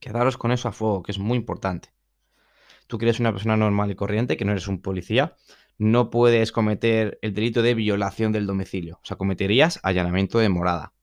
Quedaros 0.00 0.36
con 0.36 0.52
eso 0.52 0.68
a 0.68 0.72
fuego, 0.72 1.02
que 1.02 1.12
es 1.12 1.18
muy 1.18 1.36
importante. 1.36 1.92
Tú 2.86 2.98
que 2.98 3.06
eres 3.06 3.20
una 3.20 3.32
persona 3.32 3.56
normal 3.56 3.90
y 3.90 3.96
corriente, 3.96 4.36
que 4.36 4.44
no 4.44 4.52
eres 4.52 4.68
un 4.68 4.80
policía, 4.80 5.36
no 5.78 6.10
puedes 6.10 6.52
cometer 6.52 7.18
el 7.22 7.34
delito 7.34 7.62
de 7.62 7.74
violación 7.74 8.32
del 8.32 8.46
domicilio. 8.46 9.00
O 9.02 9.06
sea, 9.06 9.16
cometerías 9.16 9.80
allanamiento 9.82 10.38
de 10.38 10.48
morada. 10.48 10.94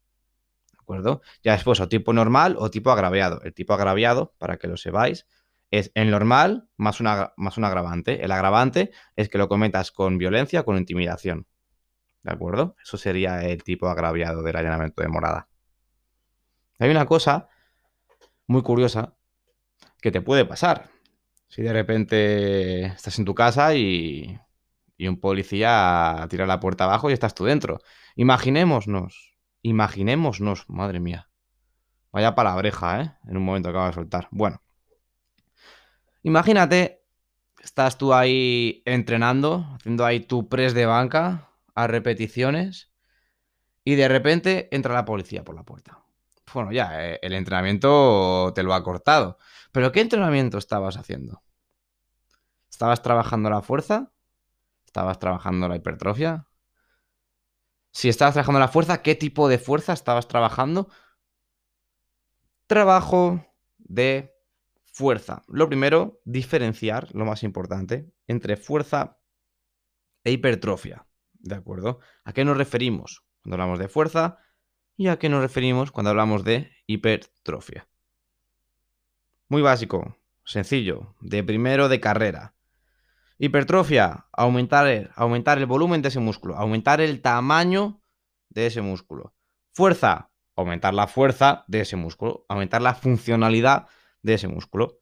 ¿De 0.72 0.78
acuerdo? 0.80 1.22
Ya 1.44 1.54
después, 1.54 1.80
o 1.80 1.90
tipo 1.90 2.14
normal 2.14 2.56
o 2.58 2.70
tipo 2.70 2.92
agraviado. 2.92 3.42
El 3.44 3.54
tipo 3.54 3.74
agraviado, 3.74 4.34
para 4.38 4.58
que 4.58 4.68
lo 4.68 4.78
sepáis, 4.78 5.28
es 5.72 5.92
el 5.96 6.12
normal 6.12 6.70
más, 6.78 7.02
más 7.02 7.58
un 7.58 7.64
agravante. 7.66 8.24
El 8.24 8.32
agravante 8.32 8.92
es 9.16 9.30
que 9.30 9.38
lo 9.38 9.50
cometas 9.50 9.92
con 9.92 10.18
violencia 10.18 10.64
con 10.64 10.78
intimidación. 10.78 11.48
¿De 12.24 12.32
acuerdo? 12.32 12.76
Eso 12.82 12.98
sería 12.98 13.44
el 13.44 13.64
tipo 13.64 13.88
agraviado 13.88 14.44
del 14.44 14.56
allanamiento 14.56 15.02
de 15.02 15.10
morada. 15.10 15.50
Hay 16.80 16.90
una 16.90 17.06
cosa 17.06 17.50
muy 18.48 18.62
curiosa 18.62 19.16
que 20.02 20.12
te 20.12 20.22
puede 20.22 20.46
pasar. 20.46 20.90
Si 21.48 21.62
de 21.62 21.74
repente 21.74 22.86
estás 22.86 23.20
en 23.20 23.26
tu 23.26 23.36
casa 23.36 23.76
y 23.76 24.40
y 24.98 25.08
un 25.08 25.20
policía 25.20 26.26
tira 26.30 26.46
la 26.46 26.60
puerta 26.60 26.86
abajo 26.86 27.10
y 27.10 27.14
estás 27.14 27.36
tú 27.36 27.46
dentro. 27.46 27.82
Imaginémonos, 28.16 29.36
imaginémonos, 29.62 30.70
madre 30.70 31.00
mía. 31.00 31.30
Vaya 32.12 32.36
palabreja, 32.36 33.02
¿eh? 33.02 33.12
En 33.28 33.38
un 33.38 33.44
momento 33.44 33.70
acaba 33.70 33.88
de 33.88 33.94
soltar. 33.94 34.28
Bueno. 34.32 34.62
Imagínate, 36.22 37.04
estás 37.60 37.98
tú 37.98 38.14
ahí 38.14 38.82
entrenando, 38.86 39.68
haciendo 39.74 40.06
ahí 40.06 40.22
tu 40.22 40.48
press 40.48 40.74
de 40.74 40.86
banca 40.86 41.50
a 41.76 41.88
repeticiones 41.88 42.94
y 43.84 43.96
de 43.96 44.08
repente 44.08 44.70
entra 44.72 44.94
la 44.94 45.06
policía 45.06 45.44
por 45.44 45.56
la 45.56 45.64
puerta. 45.64 46.03
Bueno, 46.54 46.72
ya, 46.72 47.10
eh, 47.10 47.20
el 47.22 47.34
entrenamiento 47.34 48.52
te 48.54 48.64
lo 48.64 48.74
ha 48.74 48.84
cortado. 48.84 49.38
Pero 49.72 49.92
¿qué 49.92 50.02
entrenamiento 50.02 50.58
estabas 50.58 50.98
haciendo? 50.98 51.42
¿Estabas 52.70 53.02
trabajando 53.02 53.50
la 53.50 53.62
fuerza? 53.62 54.12
¿Estabas 54.86 55.20
trabajando 55.20 55.68
la 55.68 55.76
hipertrofia? 55.76 56.48
Si 57.92 58.10
estabas 58.10 58.34
trabajando 58.34 58.60
la 58.60 58.68
fuerza, 58.68 59.02
¿qué 59.02 59.16
tipo 59.16 59.48
de 59.48 59.60
fuerza 59.60 59.94
estabas 59.94 60.28
trabajando? 60.28 60.90
Trabajo 62.68 63.46
de 63.78 64.34
fuerza. 64.86 65.44
Lo 65.48 65.68
primero, 65.68 66.22
diferenciar, 66.26 67.14
lo 67.14 67.26
más 67.26 67.44
importante, 67.44 68.12
entre 68.28 68.58
fuerza 68.58 69.20
e 70.24 70.32
hipertrofia. 70.32 71.06
¿De 71.34 71.56
acuerdo? 71.56 72.00
¿A 72.24 72.34
qué 72.34 72.46
nos 72.46 72.58
referimos 72.58 73.24
cuando 73.42 73.56
hablamos 73.56 73.80
de 73.80 73.90
fuerza? 73.90 74.38
¿Y 74.96 75.08
a 75.08 75.18
qué 75.18 75.28
nos 75.28 75.42
referimos 75.42 75.92
cuando 75.92 76.12
hablamos 76.12 76.44
de 76.44 76.72
hipertrofia? 76.86 77.88
Muy 79.50 79.64
básico, 79.64 80.18
sencillo, 80.46 81.16
de 81.20 81.44
primero 81.44 81.90
de 81.90 82.00
carrera. 82.00 82.54
Hipertrofia, 83.40 84.28
aumentar 84.32 84.88
el, 84.88 85.10
aumentar 85.16 85.58
el 85.58 85.66
volumen 85.66 86.04
de 86.04 86.10
ese 86.10 86.20
músculo, 86.20 86.56
aumentar 86.56 87.02
el 87.02 87.22
tamaño 87.22 88.02
de 88.50 88.68
ese 88.68 88.82
músculo. 88.82 89.34
Fuerza, 89.72 90.30
aumentar 90.56 90.94
la 90.94 91.08
fuerza 91.08 91.66
de 91.68 91.82
ese 91.82 91.96
músculo, 91.96 92.46
aumentar 92.48 92.84
la 92.84 92.94
funcionalidad 92.94 93.88
de 94.22 94.36
ese 94.36 94.48
músculo. 94.48 95.00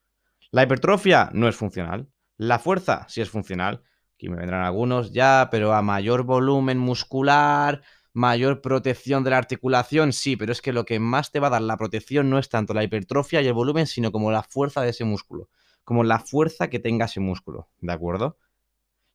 La 0.52 0.64
hipertrofia 0.64 1.30
no 1.34 1.50
es 1.50 1.56
funcional. 1.58 2.10
La 2.38 2.60
fuerza 2.60 3.06
sí 3.10 3.20
es 3.20 3.30
funcional. 3.30 3.84
Aquí 4.16 4.30
me 4.30 4.38
vendrán 4.38 4.64
algunos 4.64 5.12
ya, 5.12 5.50
pero 5.52 5.74
a 5.74 5.82
mayor 5.82 6.24
volumen 6.24 6.78
muscular, 6.78 7.82
mayor 8.14 8.62
protección 8.62 9.24
de 9.24 9.32
la 9.32 9.38
articulación, 9.38 10.14
sí, 10.14 10.36
pero 10.36 10.52
es 10.52 10.62
que 10.62 10.74
lo 10.74 10.86
que 10.86 11.00
más 11.00 11.32
te 11.32 11.40
va 11.40 11.48
a 11.48 11.52
dar 11.52 11.62
la 11.62 11.78
protección 11.78 12.30
no 12.30 12.40
es 12.40 12.50
tanto 12.50 12.74
la 12.74 12.84
hipertrofia 12.84 13.42
y 13.42 13.48
el 13.48 13.54
volumen, 13.54 13.88
sino 13.88 14.12
como 14.12 14.32
la 14.32 14.44
fuerza 14.44 14.82
de 14.82 14.90
ese 14.90 15.06
músculo 15.06 15.50
como 15.84 16.04
la 16.04 16.20
fuerza 16.20 16.70
que 16.70 16.80
tenga 16.80 17.06
ese 17.06 17.20
músculo, 17.20 17.70
¿de 17.80 17.94
acuerdo? 17.94 18.38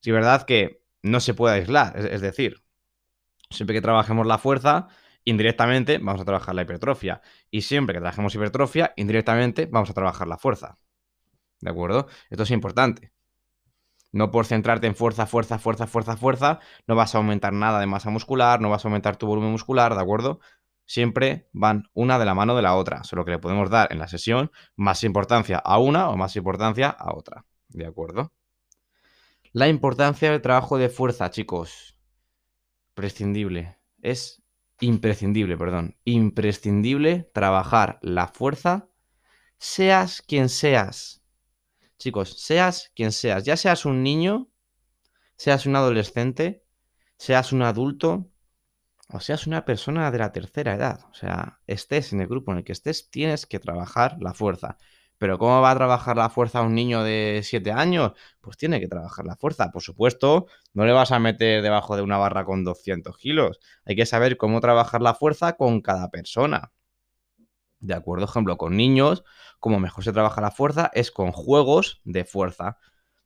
Es 0.02 0.12
verdad 0.12 0.44
que 0.44 0.82
no 1.02 1.20
se 1.20 1.34
puede 1.34 1.56
aislar, 1.56 1.96
es, 1.98 2.20
decir, 2.20 2.62
siempre 3.50 3.74
que 3.74 3.82
trabajemos 3.82 4.26
la 4.26 4.38
fuerza, 4.38 4.88
indirectamente 5.24 5.98
vamos 5.98 6.20
a 6.20 6.24
trabajar 6.24 6.54
la 6.54 6.62
hipertrofia. 6.62 7.22
Y 7.50 7.62
siempre 7.62 7.94
que 7.94 8.00
trabajemos 8.00 8.34
hipertrofia, 8.34 8.92
indirectamente 8.96 9.66
vamos 9.66 9.90
a 9.90 9.94
trabajar 9.94 10.28
la 10.28 10.38
fuerza. 10.38 10.78
¿De 11.60 11.70
acuerdo? 11.70 12.06
Esto 12.30 12.42
es 12.42 12.50
importante. 12.50 13.12
No 14.16 14.30
por 14.30 14.46
centrarte 14.46 14.86
en 14.86 14.96
fuerza, 14.96 15.26
fuerza, 15.26 15.58
fuerza, 15.58 15.86
fuerza, 15.86 16.16
fuerza, 16.16 16.60
no 16.86 16.96
vas 16.96 17.14
a 17.14 17.18
aumentar 17.18 17.52
nada 17.52 17.80
de 17.80 17.86
masa 17.86 18.08
muscular, 18.08 18.60
no 18.60 18.70
vas 18.70 18.84
a 18.84 18.88
aumentar 18.88 19.16
tu 19.16 19.26
volumen 19.26 19.50
muscular, 19.50 19.94
¿de 19.94 20.00
acuerdo? 20.00 20.40
siempre 20.86 21.48
van 21.52 21.90
una 21.94 22.18
de 22.18 22.24
la 22.24 22.34
mano 22.34 22.56
de 22.56 22.62
la 22.62 22.76
otra, 22.76 23.04
solo 23.04 23.24
que 23.24 23.32
le 23.32 23.38
podemos 23.38 23.68
dar 23.70 23.92
en 23.92 23.98
la 23.98 24.08
sesión 24.08 24.50
más 24.76 25.04
importancia 25.04 25.58
a 25.58 25.78
una 25.78 26.08
o 26.08 26.16
más 26.16 26.36
importancia 26.36 26.88
a 26.88 27.14
otra. 27.14 27.44
¿De 27.68 27.86
acuerdo? 27.86 28.32
La 29.52 29.68
importancia 29.68 30.30
del 30.30 30.40
trabajo 30.40 30.78
de 30.78 30.88
fuerza, 30.88 31.30
chicos. 31.30 31.98
Prescindible. 32.94 33.78
Es 34.00 34.42
imprescindible, 34.80 35.58
perdón. 35.58 35.96
Imprescindible 36.04 37.28
trabajar 37.34 37.98
la 38.00 38.28
fuerza, 38.28 38.88
seas 39.58 40.22
quien 40.22 40.48
seas. 40.48 41.22
Chicos, 41.98 42.34
seas 42.42 42.92
quien 42.94 43.12
seas, 43.12 43.44
ya 43.44 43.56
seas 43.56 43.84
un 43.86 44.02
niño, 44.02 44.48
seas 45.36 45.66
un 45.66 45.76
adolescente, 45.76 46.62
seas 47.16 47.52
un 47.52 47.62
adulto 47.62 48.30
o 49.08 49.20
seas 49.20 49.46
una 49.46 49.64
persona 49.64 50.10
de 50.10 50.18
la 50.18 50.32
tercera 50.32 50.74
edad. 50.74 51.00
O 51.10 51.14
sea, 51.14 51.60
estés 51.66 52.12
en 52.12 52.20
el 52.20 52.28
grupo 52.28 52.52
en 52.52 52.58
el 52.58 52.64
que 52.64 52.72
estés, 52.72 53.10
tienes 53.10 53.46
que 53.46 53.58
trabajar 53.60 54.16
la 54.20 54.34
fuerza. 54.34 54.76
Pero 55.18 55.38
¿cómo 55.38 55.62
va 55.62 55.70
a 55.70 55.76
trabajar 55.76 56.16
la 56.16 56.28
fuerza 56.28 56.62
un 56.62 56.74
niño 56.74 57.02
de 57.02 57.40
7 57.42 57.72
años? 57.72 58.12
Pues 58.40 58.56
tiene 58.58 58.80
que 58.80 58.88
trabajar 58.88 59.24
la 59.24 59.36
fuerza. 59.36 59.70
Por 59.70 59.82
supuesto, 59.82 60.46
no 60.74 60.84
le 60.84 60.92
vas 60.92 61.12
a 61.12 61.18
meter 61.18 61.62
debajo 61.62 61.96
de 61.96 62.02
una 62.02 62.18
barra 62.18 62.44
con 62.44 62.64
200 62.64 63.16
kilos. 63.16 63.60
Hay 63.86 63.96
que 63.96 64.06
saber 64.06 64.36
cómo 64.36 64.60
trabajar 64.60 65.00
la 65.00 65.14
fuerza 65.14 65.56
con 65.56 65.80
cada 65.80 66.10
persona. 66.10 66.72
De 67.86 67.94
acuerdo, 67.94 68.24
ejemplo, 68.24 68.58
con 68.58 68.76
niños, 68.76 69.22
como 69.60 69.78
mejor 69.78 70.02
se 70.02 70.12
trabaja 70.12 70.40
la 70.40 70.50
fuerza 70.50 70.90
es 70.92 71.12
con 71.12 71.30
juegos 71.30 72.00
de 72.04 72.24
fuerza. 72.24 72.78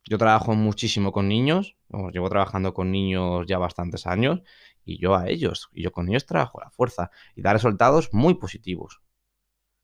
Yo 0.07 0.19
trabajo 0.19 0.53
muchísimo 0.53 1.11
con 1.11 1.27
niños, 1.27 1.77
llevo 2.13 2.29
trabajando 2.29 2.75
con 2.75 2.91
niños 2.91 3.47
ya 3.47 3.57
bastantes 3.57 4.05
años, 4.05 4.43
y 4.85 5.01
yo 5.01 5.15
a 5.15 5.27
ellos, 5.29 5.69
y 5.73 5.81
yo 5.81 5.91
con 5.91 6.09
ellos 6.09 6.27
trabajo 6.27 6.59
la 6.59 6.69
fuerza, 6.69 7.09
y 7.35 7.41
da 7.41 7.53
resultados 7.53 8.13
muy 8.13 8.35
positivos. 8.35 9.01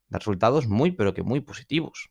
Da 0.08 0.18
resultados 0.18 0.68
muy, 0.68 0.92
pero 0.92 1.12
que 1.12 1.24
muy 1.24 1.40
positivos. 1.40 2.10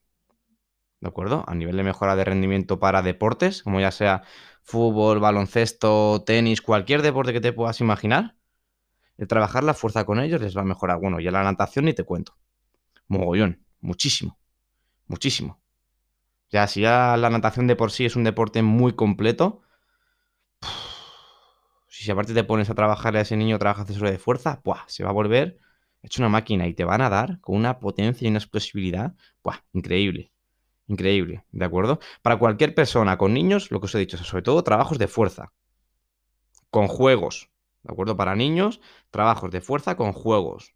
¿De 0.99 1.07
acuerdo? 1.07 1.45
A 1.47 1.55
nivel 1.55 1.77
de 1.77 1.83
mejora 1.83 2.17
de 2.17 2.25
rendimiento 2.25 2.79
para 2.79 3.01
deportes, 3.01 3.63
como 3.63 3.79
ya 3.79 3.91
sea 3.91 4.23
fútbol, 4.61 5.21
baloncesto, 5.21 6.21
tenis, 6.25 6.61
cualquier 6.61 7.01
deporte 7.01 7.31
que 7.31 7.39
te 7.39 7.53
puedas 7.53 7.79
imaginar, 7.79 8.35
el 9.17 9.27
trabajar 9.27 9.63
la 9.63 9.73
fuerza 9.73 10.05
con 10.05 10.19
ellos 10.19 10.41
les 10.41 10.55
va 10.55 10.61
a 10.61 10.65
mejorar. 10.65 10.99
Bueno, 10.99 11.21
ya 11.21 11.31
la 11.31 11.43
natación 11.43 11.85
ni 11.85 11.93
te 11.93 12.03
cuento. 12.03 12.35
Mogollón, 13.07 13.65
muchísimo, 13.81 14.37
muchísimo. 15.07 15.61
Ya 16.49 16.67
si 16.67 16.81
ya 16.81 17.17
la 17.17 17.29
natación 17.29 17.67
de 17.67 17.75
por 17.75 17.91
sí 17.91 18.05
es 18.05 18.15
un 18.15 18.23
deporte 18.23 18.61
muy 18.61 18.93
completo, 18.93 19.61
si 21.87 22.09
aparte 22.11 22.33
te 22.33 22.43
pones 22.43 22.69
a 22.69 22.75
trabajar 22.75 23.15
a 23.17 23.21
ese 23.21 23.35
niño, 23.35 23.59
trabaja 23.59 23.81
accesorio 23.81 24.11
de 24.11 24.19
fuerza, 24.19 24.61
¡buah! 24.63 24.83
se 24.87 25.03
va 25.03 25.09
a 25.09 25.13
volver 25.13 25.59
hecho 26.03 26.21
una 26.21 26.29
máquina 26.29 26.67
y 26.67 26.73
te 26.73 26.85
van 26.85 27.01
a 27.01 27.09
dar 27.09 27.41
con 27.41 27.55
una 27.55 27.79
potencia 27.79 28.25
y 28.25 28.29
una 28.29 28.39
explosividad, 28.39 29.15
¡buah! 29.43 29.57
increíble. 29.73 30.31
Increíble, 30.87 31.43
¿de 31.51 31.65
acuerdo? 31.65 31.99
Para 32.21 32.37
cualquier 32.39 32.73
persona 32.73 33.17
con 33.17 33.33
niños, 33.33 33.71
lo 33.71 33.81
que 33.81 33.87
os 33.87 33.95
he 33.95 33.99
dicho, 33.99 34.17
sobre 34.17 34.43
todo 34.43 34.63
trabajos 34.63 34.97
de 34.97 35.09
fuerza, 35.09 35.51
con 36.69 36.87
juegos, 36.87 37.49
¿de 37.83 37.91
acuerdo? 37.91 38.15
Para 38.15 38.35
niños, 38.35 38.79
trabajos 39.11 39.51
de 39.51 39.59
fuerza 39.59 39.97
con 39.97 40.13
juegos. 40.13 40.73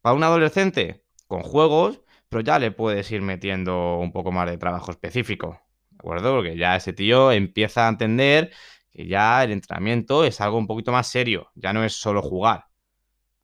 Para 0.00 0.14
un 0.14 0.22
adolescente, 0.22 1.04
con 1.30 1.42
juegos, 1.44 2.00
pero 2.28 2.42
ya 2.42 2.58
le 2.58 2.72
puedes 2.72 3.08
ir 3.12 3.22
metiendo 3.22 3.98
un 3.98 4.10
poco 4.10 4.32
más 4.32 4.50
de 4.50 4.58
trabajo 4.58 4.90
específico, 4.90 5.60
¿de 5.90 5.98
acuerdo? 6.00 6.34
Porque 6.34 6.56
ya 6.56 6.74
ese 6.74 6.92
tío 6.92 7.30
empieza 7.30 7.86
a 7.86 7.88
entender 7.88 8.50
que 8.90 9.06
ya 9.06 9.44
el 9.44 9.52
entrenamiento 9.52 10.24
es 10.24 10.40
algo 10.40 10.58
un 10.58 10.66
poquito 10.66 10.90
más 10.90 11.06
serio, 11.06 11.52
ya 11.54 11.72
no 11.72 11.84
es 11.84 11.92
solo 11.94 12.20
jugar. 12.20 12.66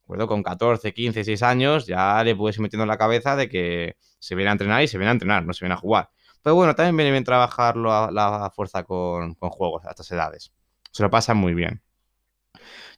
¿De 0.01 0.03
acuerdo? 0.03 0.27
Con 0.27 0.43
14, 0.43 0.93
15, 0.93 1.23
6 1.23 1.43
años 1.45 1.87
ya 1.87 2.25
le 2.25 2.35
puedes 2.35 2.57
ir 2.57 2.63
metiendo 2.63 2.83
en 2.83 2.89
la 2.89 2.99
cabeza 2.99 3.37
de 3.37 3.49
que 3.49 3.97
se 4.19 4.35
viene 4.35 4.51
a 4.51 4.53
entrenar 4.53 4.83
y 4.83 4.89
se 4.89 4.99
viene 4.99 5.11
a 5.11 5.13
entrenar, 5.13 5.47
no 5.47 5.53
se 5.53 5.65
viene 5.65 5.75
a 5.75 5.79
jugar. 5.79 6.11
Pero 6.43 6.57
bueno, 6.57 6.75
también 6.75 6.97
viene 6.97 7.13
bien 7.13 7.25
trabajarlo 7.25 7.93
a 7.93 8.11
la 8.11 8.51
fuerza 8.55 8.83
con, 8.83 9.35
con 9.37 9.51
juegos 9.51 9.85
a 9.85 9.91
estas 9.91 10.11
edades. 10.11 10.53
Se 10.91 11.05
lo 11.05 11.11
pasa 11.11 11.35
muy 11.35 11.55
bien. 11.55 11.83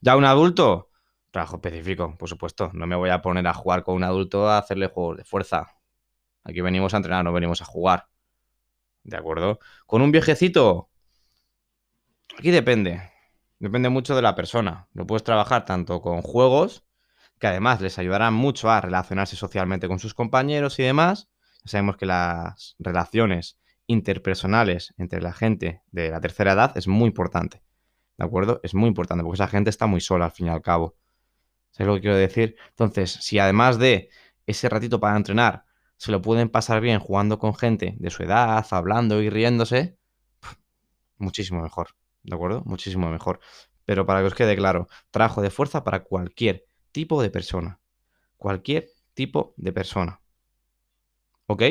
Ya 0.01 0.15
un 0.15 0.25
adulto, 0.25 0.88
trabajo 1.31 1.57
específico, 1.57 2.15
por 2.17 2.29
supuesto. 2.29 2.71
No 2.73 2.87
me 2.87 2.95
voy 2.95 3.09
a 3.09 3.21
poner 3.21 3.47
a 3.47 3.53
jugar 3.53 3.83
con 3.83 3.95
un 3.95 4.03
adulto 4.03 4.49
a 4.49 4.57
hacerle 4.57 4.87
juegos 4.87 5.17
de 5.17 5.23
fuerza. 5.23 5.75
Aquí 6.43 6.61
venimos 6.61 6.93
a 6.93 6.97
entrenar, 6.97 7.23
no 7.23 7.33
venimos 7.33 7.61
a 7.61 7.65
jugar. 7.65 8.07
¿De 9.03 9.17
acuerdo? 9.17 9.59
Con 9.85 10.01
un 10.01 10.11
viejecito. 10.11 10.89
Aquí 12.37 12.51
depende. 12.51 13.01
Depende 13.59 13.89
mucho 13.89 14.15
de 14.15 14.21
la 14.21 14.35
persona. 14.35 14.87
Lo 14.93 15.05
puedes 15.05 15.23
trabajar 15.23 15.65
tanto 15.65 16.01
con 16.01 16.21
juegos, 16.21 16.85
que 17.39 17.47
además 17.47 17.81
les 17.81 17.99
ayudarán 17.99 18.33
mucho 18.33 18.69
a 18.69 18.81
relacionarse 18.81 19.35
socialmente 19.35 19.87
con 19.87 19.99
sus 19.99 20.13
compañeros 20.13 20.79
y 20.79 20.83
demás. 20.83 21.29
Ya 21.63 21.71
sabemos 21.71 21.97
que 21.97 22.05
las 22.05 22.75
relaciones 22.79 23.59
interpersonales 23.87 24.93
entre 24.97 25.21
la 25.21 25.33
gente 25.33 25.81
de 25.91 26.09
la 26.09 26.21
tercera 26.21 26.53
edad 26.53 26.77
es 26.77 26.87
muy 26.87 27.07
importante. 27.07 27.63
¿De 28.17 28.25
acuerdo? 28.25 28.59
Es 28.63 28.73
muy 28.73 28.87
importante 28.87 29.23
porque 29.23 29.35
esa 29.35 29.47
gente 29.47 29.69
está 29.69 29.87
muy 29.87 30.01
sola 30.01 30.25
al 30.25 30.31
fin 30.31 30.47
y 30.47 30.49
al 30.49 30.61
cabo. 30.61 30.95
¿Sabes 31.71 31.87
lo 31.87 31.95
que 31.95 32.01
quiero 32.01 32.17
decir? 32.17 32.55
Entonces, 32.69 33.11
si 33.11 33.39
además 33.39 33.79
de 33.79 34.09
ese 34.45 34.69
ratito 34.69 34.99
para 34.99 35.17
entrenar 35.17 35.65
se 35.99 36.11
lo 36.11 36.21
pueden 36.21 36.49
pasar 36.49 36.79
bien 36.79 36.99
jugando 36.99 37.39
con 37.39 37.53
gente 37.53 37.95
de 37.99 38.09
su 38.09 38.23
edad, 38.23 38.65
hablando 38.71 39.21
y 39.21 39.29
riéndose, 39.29 39.97
muchísimo 41.17 41.61
mejor, 41.61 41.89
¿de 42.23 42.35
acuerdo? 42.35 42.63
Muchísimo 42.65 43.09
mejor. 43.11 43.41
Pero 43.83 44.05
para 44.05 44.21
que 44.21 44.27
os 44.27 44.33
quede 44.33 44.55
claro, 44.55 44.87
trabajo 45.11 45.41
de 45.41 45.49
fuerza 45.49 45.83
para 45.83 46.03
cualquier 46.03 46.63
tipo 46.93 47.21
de 47.21 47.29
persona. 47.29 47.81
Cualquier 48.37 48.87
tipo 49.13 49.53
de 49.57 49.73
persona. 49.73 50.21
¿Ok? 51.47 51.63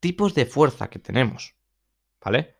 Tipos 0.00 0.34
de 0.34 0.44
fuerza 0.44 0.90
que 0.90 0.98
tenemos, 0.98 1.56
¿vale? 2.22 2.55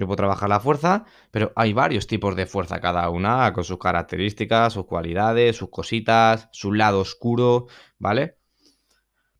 Yo 0.00 0.06
puedo 0.06 0.16
trabajar 0.16 0.48
la 0.48 0.60
fuerza, 0.60 1.04
pero 1.30 1.52
hay 1.56 1.74
varios 1.74 2.06
tipos 2.06 2.34
de 2.34 2.46
fuerza, 2.46 2.80
cada 2.80 3.10
una 3.10 3.52
con 3.52 3.64
sus 3.64 3.78
características, 3.78 4.72
sus 4.72 4.86
cualidades, 4.86 5.56
sus 5.56 5.68
cositas, 5.68 6.48
su 6.52 6.72
lado 6.72 7.00
oscuro, 7.00 7.66
¿vale? 7.98 8.38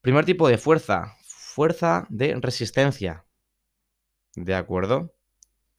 Primer 0.03 0.27
tipo 0.27 0.49
de 0.49 0.59
fuerza, 0.59 1.17
fuerza 1.27 2.07
de 2.11 2.37
resistencia. 2.39 3.25
¿De 4.37 4.55
acuerdo? 4.55 5.15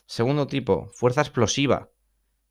Segundo 0.08 0.48
tipo, 0.48 0.90
fuerza 0.96 1.22
explosiva. 1.22 1.92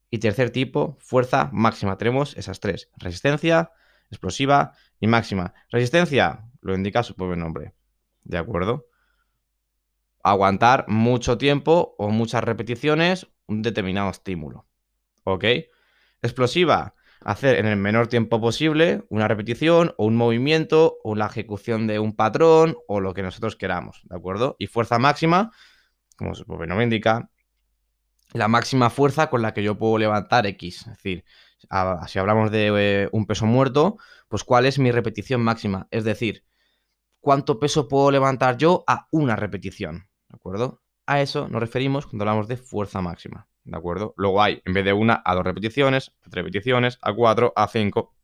Y 0.08 0.18
tercer 0.18 0.50
tipo, 0.50 0.98
fuerza 1.00 1.50
máxima. 1.52 1.98
Tenemos 1.98 2.36
esas 2.36 2.60
tres, 2.60 2.90
resistencia, 2.96 3.72
explosiva 4.08 4.74
y 5.00 5.08
máxima. 5.08 5.52
Resistencia, 5.68 6.48
lo 6.60 6.76
indica 6.76 7.02
su 7.02 7.16
propio 7.16 7.34
nombre. 7.34 7.74
¿De 8.22 8.38
acuerdo? 8.38 8.86
Aguantar 10.22 10.84
mucho 10.88 11.38
tiempo 11.38 11.94
o 11.98 12.10
muchas 12.10 12.44
repeticiones 12.44 13.26
un 13.46 13.62
determinado 13.62 14.10
estímulo. 14.10 14.66
¿Ok? 15.24 15.44
Explosiva, 16.22 16.94
hacer 17.20 17.56
en 17.58 17.66
el 17.66 17.76
menor 17.76 18.08
tiempo 18.08 18.40
posible 18.40 19.04
una 19.08 19.28
repetición 19.28 19.94
o 19.98 20.06
un 20.06 20.16
movimiento 20.16 20.98
o 21.04 21.14
la 21.14 21.26
ejecución 21.26 21.86
de 21.86 21.98
un 21.98 22.14
patrón 22.14 22.76
o 22.88 23.00
lo 23.00 23.14
que 23.14 23.22
nosotros 23.22 23.56
queramos, 23.56 24.02
¿de 24.04 24.16
acuerdo? 24.16 24.56
Y 24.58 24.66
fuerza 24.66 24.98
máxima, 24.98 25.52
como 26.16 26.34
su 26.34 26.44
propio 26.44 26.66
nombre 26.66 26.84
indica, 26.84 27.30
la 28.32 28.48
máxima 28.48 28.90
fuerza 28.90 29.28
con 29.28 29.42
la 29.42 29.52
que 29.52 29.62
yo 29.62 29.76
puedo 29.76 29.98
levantar 29.98 30.46
X. 30.46 30.82
Es 30.82 30.86
decir, 30.86 31.24
si 32.06 32.18
hablamos 32.18 32.50
de 32.50 32.72
eh, 32.76 33.08
un 33.12 33.26
peso 33.26 33.46
muerto, 33.46 33.98
pues 34.28 34.44
cuál 34.44 34.66
es 34.66 34.78
mi 34.78 34.92
repetición 34.92 35.42
máxima. 35.42 35.88
Es 35.90 36.04
decir, 36.04 36.44
cuánto 37.20 37.58
peso 37.58 37.88
puedo 37.88 38.10
levantar 38.10 38.56
yo 38.56 38.84
a 38.86 39.08
una 39.10 39.36
repetición, 39.36 40.08
¿de 40.30 40.36
acuerdo? 40.36 40.80
A 41.06 41.20
eso 41.20 41.48
nos 41.48 41.60
referimos 41.60 42.06
cuando 42.06 42.24
hablamos 42.24 42.48
de 42.48 42.56
fuerza 42.56 43.02
máxima. 43.02 43.50
¿de 43.64 43.76
acuerdo? 43.76 44.14
Luego 44.16 44.42
hay, 44.42 44.62
en 44.64 44.72
vez 44.72 44.84
de 44.84 44.92
una, 44.92 45.22
a 45.24 45.34
dos 45.34 45.44
repeticiones, 45.44 46.12
a 46.22 46.30
tres 46.30 46.44
repeticiones, 46.44 46.98
a 47.02 47.12
cuatro, 47.14 47.52
a 47.56 47.68
cinco, 47.68 48.14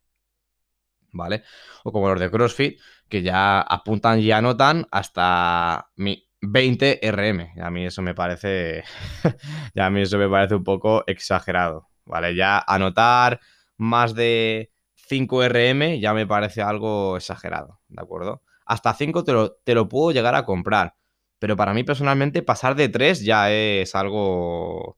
¿vale? 1.11 1.43
O 1.83 1.91
como 1.91 2.09
los 2.09 2.19
de 2.19 2.29
CrossFit, 2.29 2.79
que 3.09 3.21
ya 3.21 3.61
apuntan 3.61 4.19
y 4.19 4.31
anotan 4.31 4.87
hasta 4.91 5.89
mi 5.95 6.27
20 6.41 6.99
RM. 7.01 7.53
a 7.61 7.71
mí 7.71 7.85
eso 7.85 8.01
me 8.01 8.13
parece, 8.13 8.83
ya 9.75 9.85
a 9.85 9.89
mí 9.89 10.01
eso 10.01 10.17
me 10.17 10.29
parece 10.29 10.55
un 10.55 10.63
poco 10.63 11.03
exagerado, 11.07 11.87
¿vale? 12.05 12.35
Ya 12.35 12.59
anotar 12.59 13.39
más 13.77 14.15
de 14.15 14.71
5 14.95 15.43
RM 15.43 15.99
ya 15.99 16.13
me 16.13 16.27
parece 16.27 16.61
algo 16.61 17.17
exagerado, 17.17 17.79
¿de 17.87 18.01
acuerdo? 18.01 18.43
Hasta 18.65 18.93
5 18.93 19.23
te 19.23 19.31
lo, 19.31 19.53
te 19.63 19.73
lo 19.73 19.87
puedo 19.87 20.11
llegar 20.11 20.35
a 20.35 20.43
comprar. 20.45 20.95
Pero 21.39 21.55
para 21.55 21.73
mí 21.73 21.83
personalmente 21.83 22.41
pasar 22.41 22.75
de 22.75 22.89
3 22.89 23.23
ya 23.23 23.51
es 23.51 23.95
algo 23.95 24.97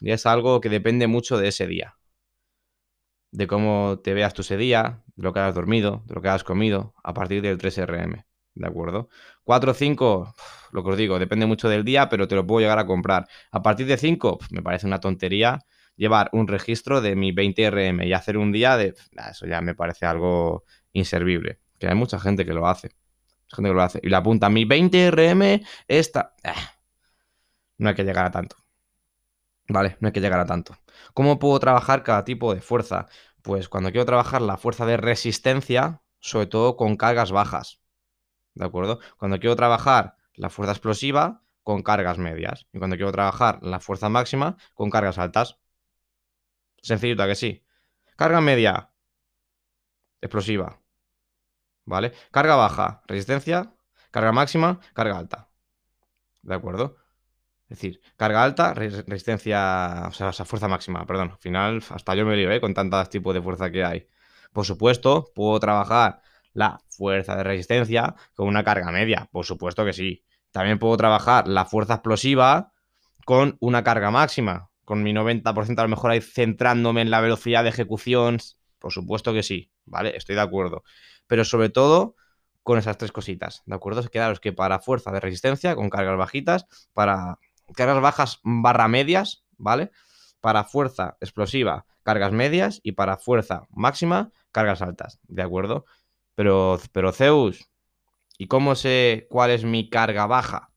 ya 0.00 0.14
es 0.14 0.26
algo 0.26 0.60
que 0.60 0.68
depende 0.68 1.06
mucho 1.06 1.36
de 1.38 1.48
ese 1.48 1.66
día. 1.66 1.96
De 3.30 3.46
cómo 3.46 4.00
te 4.02 4.14
veas 4.14 4.32
tú 4.34 4.42
ese 4.42 4.56
día, 4.56 5.02
de 5.16 5.22
lo 5.22 5.32
que 5.32 5.40
has 5.40 5.54
dormido, 5.54 6.02
de 6.06 6.14
lo 6.14 6.22
que 6.22 6.28
has 6.28 6.44
comido, 6.44 6.94
a 7.02 7.12
partir 7.12 7.42
del 7.42 7.58
3RM. 7.58 8.24
¿De 8.54 8.66
acuerdo? 8.66 9.08
4 9.44 9.70
o 9.70 9.74
5, 9.74 10.34
lo 10.72 10.84
que 10.84 10.90
os 10.90 10.96
digo, 10.96 11.18
depende 11.18 11.46
mucho 11.46 11.68
del 11.68 11.84
día, 11.84 12.08
pero 12.08 12.26
te 12.26 12.34
lo 12.34 12.46
puedo 12.46 12.60
llegar 12.60 12.78
a 12.78 12.86
comprar. 12.86 13.26
A 13.52 13.62
partir 13.62 13.86
de 13.86 13.96
5, 13.96 14.38
me 14.50 14.62
parece 14.62 14.86
una 14.86 15.00
tontería 15.00 15.60
llevar 15.96 16.30
un 16.32 16.48
registro 16.48 17.00
de 17.00 17.16
mi 17.16 17.32
20RM 17.32 18.06
y 18.06 18.12
hacer 18.12 18.38
un 18.38 18.52
día 18.52 18.76
de... 18.76 18.94
eso 19.30 19.46
ya 19.46 19.60
me 19.60 19.74
parece 19.74 20.06
algo 20.06 20.64
inservible. 20.92 21.60
Que 21.78 21.88
hay 21.88 21.94
mucha 21.94 22.18
gente 22.18 22.44
que 22.44 22.54
lo 22.54 22.66
hace. 22.66 22.90
Gente 23.50 23.70
que 23.70 23.74
lo 23.74 23.82
hace. 23.82 24.00
Y 24.02 24.08
la 24.08 24.18
apunta, 24.18 24.48
mi 24.50 24.64
20RM 24.64 25.66
está... 25.86 26.34
no 27.78 27.88
hay 27.88 27.94
que 27.94 28.04
llegar 28.04 28.26
a 28.26 28.30
tanto. 28.30 28.56
Vale, 29.68 29.96
no 30.00 30.08
hay 30.08 30.12
que 30.12 30.20
llegar 30.20 30.40
a 30.40 30.46
tanto. 30.46 30.76
¿Cómo 31.14 31.38
puedo 31.38 31.58
trabajar 31.60 32.02
cada 32.02 32.24
tipo 32.24 32.54
de 32.54 32.60
fuerza? 32.60 33.06
Pues 33.42 33.68
cuando 33.68 33.90
quiero 33.90 34.06
trabajar 34.06 34.42
la 34.42 34.56
fuerza 34.56 34.86
de 34.86 34.96
resistencia, 34.96 36.02
sobre 36.20 36.46
todo 36.46 36.76
con 36.76 36.96
cargas 36.96 37.32
bajas. 37.32 37.80
¿de 38.58 38.64
acuerdo? 38.64 38.98
Cuando 39.16 39.38
quiero 39.38 39.56
trabajar 39.56 40.16
la 40.34 40.50
fuerza 40.50 40.72
explosiva 40.72 41.42
con 41.62 41.82
cargas 41.82 42.18
medias 42.18 42.66
y 42.72 42.78
cuando 42.78 42.96
quiero 42.96 43.12
trabajar 43.12 43.60
la 43.62 43.80
fuerza 43.80 44.08
máxima 44.08 44.56
con 44.74 44.90
cargas 44.90 45.18
altas. 45.18 45.58
Sencillito, 46.82 47.26
que 47.26 47.34
sí? 47.34 47.64
Carga 48.16 48.40
media, 48.40 48.92
explosiva. 50.20 50.80
¿Vale? 51.88 52.12
Carga 52.30 52.54
baja, 52.54 53.02
resistencia. 53.06 53.72
Carga 54.10 54.32
máxima, 54.32 54.80
carga 54.94 55.18
alta. 55.18 55.48
¿De 56.42 56.54
acuerdo? 56.54 56.96
Es 57.68 57.78
decir, 57.78 58.00
carga 58.16 58.42
alta, 58.42 58.74
resistencia, 58.74 60.04
o 60.08 60.12
sea, 60.12 60.32
fuerza 60.32 60.68
máxima, 60.68 61.04
perdón. 61.06 61.30
Al 61.32 61.38
final, 61.38 61.82
hasta 61.90 62.14
yo 62.14 62.24
me 62.24 62.36
lío, 62.36 62.50
¿eh? 62.50 62.60
Con 62.60 62.74
tantos 62.74 63.10
tipos 63.10 63.34
de 63.34 63.42
fuerza 63.42 63.70
que 63.70 63.84
hay. 63.84 64.06
Por 64.52 64.64
supuesto, 64.64 65.30
puedo 65.34 65.58
trabajar 65.60 66.20
la 66.52 66.78
fuerza 66.88 67.36
de 67.36 67.44
resistencia 67.44 68.14
con 68.34 68.48
una 68.48 68.64
carga 68.64 68.90
media. 68.90 69.28
Por 69.30 69.44
supuesto 69.44 69.84
que 69.84 69.92
sí. 69.92 70.24
También 70.50 70.78
puedo 70.78 70.96
trabajar 70.96 71.48
la 71.48 71.64
fuerza 71.66 71.94
explosiva 71.94 72.72
con 73.24 73.56
una 73.60 73.84
carga 73.84 74.10
máxima. 74.10 74.70
Con 74.84 75.02
mi 75.02 75.12
90% 75.12 75.78
a 75.78 75.82
lo 75.82 75.88
mejor 75.88 76.10
ahí 76.10 76.20
centrándome 76.20 77.02
en 77.02 77.10
la 77.10 77.20
velocidad 77.20 77.62
de 77.62 77.70
ejecución. 77.70 78.38
Por 78.78 78.92
supuesto 78.92 79.32
que 79.32 79.42
sí, 79.42 79.70
¿vale? 79.84 80.16
Estoy 80.16 80.34
de 80.34 80.42
acuerdo. 80.42 80.84
Pero 81.26 81.44
sobre 81.44 81.68
todo 81.70 82.16
con 82.62 82.78
esas 82.78 82.98
tres 82.98 83.12
cositas, 83.12 83.62
¿de 83.66 83.74
acuerdo? 83.74 84.02
Quedaros 84.08 84.40
que 84.40 84.52
para 84.52 84.80
fuerza 84.80 85.10
de 85.10 85.20
resistencia 85.20 85.74
con 85.74 85.88
cargas 85.90 86.18
bajitas, 86.18 86.66
para 86.92 87.38
cargas 87.74 88.00
bajas 88.00 88.40
barra 88.42 88.88
medias, 88.88 89.44
¿vale? 89.56 89.90
Para 90.40 90.64
fuerza 90.64 91.16
explosiva, 91.20 91.86
cargas 92.02 92.32
medias 92.32 92.80
y 92.82 92.92
para 92.92 93.16
fuerza 93.16 93.66
máxima, 93.70 94.32
cargas 94.52 94.82
altas, 94.82 95.18
¿de 95.24 95.42
acuerdo? 95.42 95.86
Pero, 96.34 96.78
pero 96.92 97.12
Zeus, 97.12 97.70
¿y 98.38 98.46
cómo 98.48 98.74
sé 98.74 99.26
cuál 99.30 99.50
es 99.50 99.64
mi 99.64 99.88
carga 99.90 100.26
baja? 100.26 100.70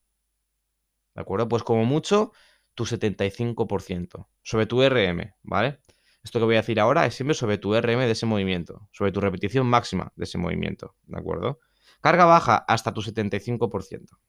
¿De 1.14 1.22
acuerdo? 1.22 1.48
Pues 1.48 1.64
como 1.64 1.86
mucho, 1.86 2.32
tu 2.74 2.86
75% 2.86 4.30
sobre 4.44 4.66
tu 4.66 4.82
RM, 4.82 5.36
¿vale? 5.44 5.80
Esto 6.24 6.40
que 6.40 6.46
voy 6.46 6.56
a 6.56 6.62
decir 6.62 6.80
ahora 6.80 7.06
es 7.06 7.16
siempre 7.16 7.34
sobre 7.34 7.58
tu 7.58 7.74
RM 7.74 8.00
de 8.00 8.12
ese 8.12 8.26
movimiento, 8.26 8.88
sobre 8.92 9.12
tu 9.12 9.22
repetición 9.22 9.66
máxima 9.66 10.12
de 10.16 10.26
ese 10.26 10.38
movimiento, 10.38 10.96
¿de 11.04 11.18
acuerdo? 11.18 11.60
Carga 12.00 12.26
baja 12.26 12.58
hasta 12.68 12.94
tu 12.94 13.02
75%. 13.02 14.20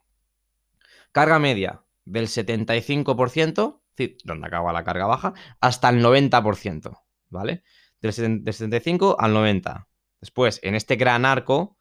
Carga 1.13 1.39
media 1.39 1.85
del 2.05 2.29
75%, 2.29 3.83
decir, 3.97 4.17
donde 4.25 4.47
acaba 4.47 4.73
la 4.73 4.85
carga 4.85 5.07
baja, 5.07 5.35
hasta 5.61 5.91
el 5.91 6.03
90%, 6.03 7.03
¿vale? 7.29 7.63
Del, 8.01 8.13
75 8.13 9.17
al 9.21 9.35
90. 9.35 9.89
Después, 10.21 10.61
en 10.63 10.75
este 10.75 10.97
gran 10.97 11.25
arco, 11.25 11.79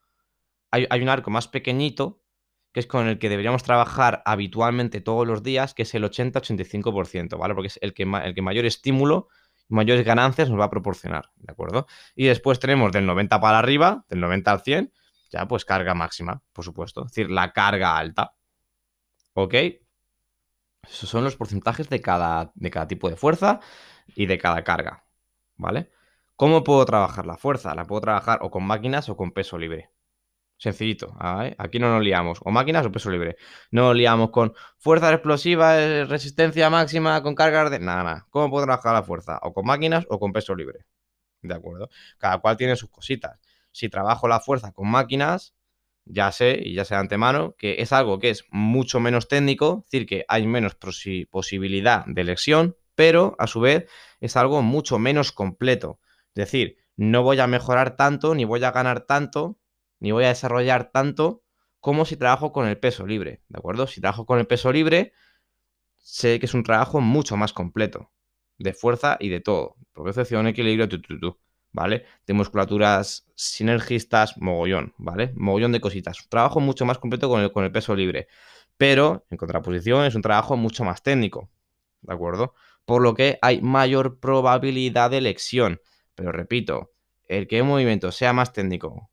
hay, 0.70 0.88
un 1.02 1.10
arco 1.10 1.32
más 1.32 1.48
pequeñito, 1.48 2.22
que 2.74 2.80
es 2.80 2.88
con 2.88 3.08
el 3.08 3.20
que 3.20 3.30
deberíamos 3.30 3.64
trabajar 3.64 4.22
habitualmente 4.26 5.02
todos 5.02 5.28
los 5.28 5.44
días, 5.44 5.74
que 5.74 5.84
es 5.84 5.94
el 5.96 6.04
80-85%, 6.04 7.38
¿vale? 7.38 7.54
Porque 7.54 7.68
es 7.68 7.80
el 7.82 7.94
que, 7.94 8.04
el 8.04 8.34
que 8.34 8.42
mayor 8.42 8.66
estímulo, 8.66 9.28
mayores 9.72 10.06
ganancias 10.06 10.50
nos 10.50 10.60
va 10.60 10.66
a 10.66 10.70
proporcionar, 10.70 11.32
¿de 11.36 11.52
acuerdo? 11.52 11.88
Y 12.16 12.26
después 12.26 12.60
tenemos 12.60 12.92
del 12.92 13.06
90 13.06 13.40
para 13.40 13.60
arriba, 13.60 14.06
del 14.10 14.20
90 14.20 14.52
al 14.52 14.62
100, 14.62 14.94
ya 15.32 15.48
pues 15.48 15.66
carga 15.66 15.94
máxima, 15.94 16.42
por 16.54 16.66
supuesto, 16.66 17.02
es 17.02 17.12
decir, 17.12 17.32
la 17.32 17.54
carga 17.54 17.98
alta. 17.98 18.36
¿Ok? 19.34 19.56
Esos 20.84 21.10
son 21.10 21.24
los 21.24 21.36
porcentajes 21.36 21.90
de 21.90 22.02
cada, 22.02 22.52
de 22.56 22.70
cada 22.72 22.88
tipo 22.88 23.10
de 23.10 23.16
fuerza 23.16 23.60
y 24.16 24.26
de 24.26 24.38
cada 24.38 24.64
carga, 24.64 25.06
¿vale? 25.56 25.90
¿Cómo 26.36 26.64
puedo 26.64 26.84
trabajar 26.86 27.26
la 27.26 27.38
fuerza? 27.38 27.76
La 27.76 27.86
puedo 27.86 28.02
trabajar 28.02 28.40
o 28.42 28.50
con 28.50 28.64
máquinas 28.64 29.10
o 29.10 29.16
con 29.16 29.32
peso 29.32 29.58
libre. 29.58 29.92
Sencillito, 30.62 31.16
aquí 31.18 31.80
no 31.80 31.92
nos 31.92 32.04
liamos, 32.04 32.38
o 32.46 32.52
máquinas 32.52 32.86
o 32.86 32.92
peso 32.92 33.10
libre. 33.10 33.36
No 33.72 33.88
nos 33.88 33.96
liamos 33.96 34.30
con 34.30 34.54
fuerza 34.78 35.12
explosiva, 35.12 35.82
eh, 35.82 36.06
resistencia 36.06 36.70
máxima, 36.70 37.24
con 37.24 37.34
cargas 37.34 37.72
de... 37.72 37.80
Nada, 37.80 38.04
nada. 38.04 38.28
¿Cómo 38.30 38.52
puedo 38.52 38.66
trabajar 38.66 38.94
la 38.94 39.02
fuerza? 39.02 39.40
O 39.42 39.56
con 39.56 39.66
máquinas 39.66 40.06
o 40.08 40.20
con 40.20 40.32
peso 40.32 40.54
libre. 40.54 40.86
¿De 41.42 41.56
acuerdo? 41.56 41.90
Cada 42.20 42.38
cual 42.38 42.58
tiene 42.58 42.76
sus 42.76 42.92
cositas. 42.92 43.40
Si 43.72 43.90
trabajo 43.90 44.28
la 44.28 44.40
fuerza 44.40 44.72
con 44.72 44.88
máquinas, 44.88 45.56
ya 46.06 46.32
sé, 46.32 46.60
y 46.64 46.76
ya 46.76 46.86
sé 46.86 46.94
de 46.94 47.00
antemano, 47.00 47.56
que 47.58 47.82
es 47.82 47.92
algo 47.92 48.20
que 48.20 48.30
es 48.30 48.46
mucho 48.52 49.00
menos 49.00 49.28
técnico, 49.28 49.82
es 49.86 49.90
decir, 49.92 50.06
que 50.06 50.26
hay 50.28 50.46
menos 50.46 50.78
posibilidad 51.32 52.06
de 52.06 52.24
lesión, 52.24 52.78
pero 52.94 53.36
a 53.40 53.48
su 53.48 53.62
vez 53.62 53.90
es 54.20 54.38
algo 54.38 54.62
mucho 54.62 55.00
menos 55.00 55.32
completo. 55.32 56.00
Es 56.36 56.46
decir, 56.46 56.78
no 56.98 57.24
voy 57.24 57.40
a 57.40 57.48
mejorar 57.48 57.96
tanto, 57.96 58.36
ni 58.36 58.46
voy 58.46 58.64
a 58.64 58.70
ganar 58.70 59.08
tanto, 59.08 59.58
ni 60.02 60.12
voy 60.12 60.26
a 60.26 60.30
desarrollar 60.30 60.92
tanto 60.92 61.44
como 61.80 62.06
si 62.06 62.18
trabajo 62.18 62.52
con 62.52 62.68
el 62.68 62.78
peso 62.78 63.08
libre, 63.08 63.44
¿de 63.48 63.58
acuerdo? 63.58 63.88
Si 63.88 64.02
trabajo 64.02 64.26
con 64.26 64.40
el 64.40 64.48
peso 64.48 64.72
libre, 64.72 65.14
sé 65.98 66.40
que 66.40 66.48
es 66.48 66.54
un 66.54 66.64
trabajo 66.64 67.00
mucho 67.00 67.38
más 67.38 67.54
completo, 67.54 68.12
de 68.58 68.74
fuerza 68.74 69.18
y 69.20 69.30
de 69.30 69.40
todo. 69.40 69.76
Propiocepción, 69.94 70.48
equilibrio, 70.48 70.90
tu, 70.90 71.02
tu. 71.02 71.38
¿vale? 71.72 72.06
De 72.26 72.34
musculaturas 72.34 73.28
sinergistas, 73.36 74.38
mogollón, 74.38 74.94
¿vale? 74.98 75.34
Mogollón 75.36 75.72
de 75.72 75.82
cositas. 75.82 76.22
Un 76.22 76.30
trabajo 76.30 76.60
mucho 76.60 76.86
más 76.86 76.98
completo 76.98 77.30
con 77.30 77.42
el, 77.42 77.52
con 77.52 77.64
el 77.64 77.72
peso 77.72 77.96
libre. 77.96 78.28
Pero, 78.78 79.26
en 79.30 79.38
contraposición, 79.38 80.06
es 80.06 80.16
un 80.16 80.24
trabajo 80.24 80.58
mucho 80.58 80.84
más 80.84 81.04
técnico, 81.04 81.50
¿de 82.02 82.14
acuerdo? 82.14 82.56
Por 82.86 83.04
lo 83.04 83.14
que 83.14 83.38
hay 83.42 83.62
mayor 83.62 84.20
probabilidad 84.20 85.12
de 85.12 85.22
lección. 85.22 85.80
Pero 86.16 86.32
repito, 86.32 86.92
el 87.28 87.48
que 87.48 87.62
un 87.62 87.68
movimiento 87.68 88.12
sea 88.12 88.34
más 88.34 88.52
técnico 88.52 89.12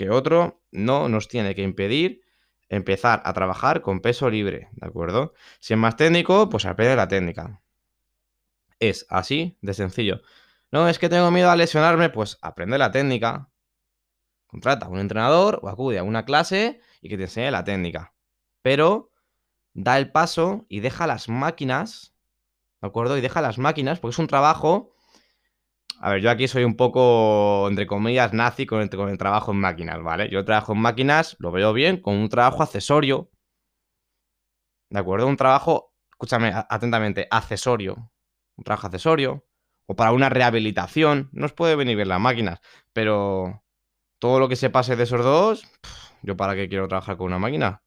que 0.00 0.08
otro 0.08 0.62
no 0.70 1.10
nos 1.10 1.28
tiene 1.28 1.54
que 1.54 1.60
impedir 1.60 2.22
empezar 2.70 3.20
a 3.26 3.34
trabajar 3.34 3.82
con 3.82 4.00
peso 4.00 4.30
libre, 4.30 4.70
¿de 4.72 4.86
acuerdo? 4.86 5.34
Si 5.58 5.74
es 5.74 5.78
más 5.78 5.96
técnico, 5.96 6.48
pues 6.48 6.64
aprende 6.64 6.96
la 6.96 7.06
técnica. 7.06 7.60
Es 8.78 9.04
así 9.10 9.58
de 9.60 9.74
sencillo. 9.74 10.22
No, 10.72 10.88
es 10.88 10.98
que 10.98 11.10
tengo 11.10 11.30
miedo 11.30 11.50
a 11.50 11.56
lesionarme, 11.56 12.08
pues 12.08 12.38
aprende 12.40 12.78
la 12.78 12.90
técnica. 12.90 13.50
Contrata 14.46 14.86
a 14.86 14.88
un 14.88 15.00
entrenador 15.00 15.60
o 15.62 15.68
acude 15.68 15.98
a 15.98 16.02
una 16.02 16.24
clase 16.24 16.80
y 17.02 17.10
que 17.10 17.18
te 17.18 17.24
enseñe 17.24 17.50
la 17.50 17.64
técnica. 17.64 18.14
Pero 18.62 19.12
da 19.74 19.98
el 19.98 20.10
paso 20.12 20.64
y 20.70 20.80
deja 20.80 21.06
las 21.06 21.28
máquinas, 21.28 22.14
¿de 22.80 22.88
acuerdo? 22.88 23.18
Y 23.18 23.20
deja 23.20 23.42
las 23.42 23.58
máquinas, 23.58 24.00
porque 24.00 24.14
es 24.14 24.18
un 24.18 24.28
trabajo. 24.28 24.94
A 26.02 26.12
ver, 26.12 26.22
yo 26.22 26.30
aquí 26.30 26.48
soy 26.48 26.64
un 26.64 26.76
poco, 26.76 27.68
entre 27.68 27.86
comillas, 27.86 28.32
nazi 28.32 28.64
con 28.64 28.80
el, 28.80 29.18
trabajo 29.18 29.52
en 29.52 29.58
máquinas, 29.58 30.02
¿vale? 30.02 30.30
Yo 30.30 30.46
trabajo 30.46 30.72
en 30.72 30.80
máquinas, 30.80 31.36
lo 31.38 31.52
veo 31.52 31.74
bien, 31.74 32.00
con 32.00 32.16
un 32.16 32.30
trabajo 32.30 32.62
accesorio. 32.62 33.30
¿De 34.88 34.98
acuerdo? 34.98 35.26
Un 35.26 35.36
trabajo, 35.36 35.92
escúchame 36.10 36.52
atentamente, 36.54 37.28
accesorio. 37.30 38.10
Un 38.56 38.64
trabajo 38.64 38.86
accesorio 38.86 39.44
o 39.84 39.94
para 39.94 40.12
una 40.12 40.30
rehabilitación. 40.30 41.28
No 41.32 41.44
os 41.44 41.52
puede 41.52 41.76
venir 41.76 41.96
bien 41.96 42.08
las 42.08 42.20
máquinas, 42.20 42.60
pero 42.94 43.62
todo 44.18 44.40
lo 44.40 44.48
que 44.48 44.56
se 44.56 44.70
pase 44.70 44.96
de 44.96 45.02
esos 45.02 45.22
dos, 45.22 45.66
yo 46.22 46.34
para 46.34 46.54
qué 46.54 46.70
quiero 46.70 46.88
trabajar 46.88 47.18
con 47.18 47.26
una 47.26 47.38
máquina. 47.38 47.82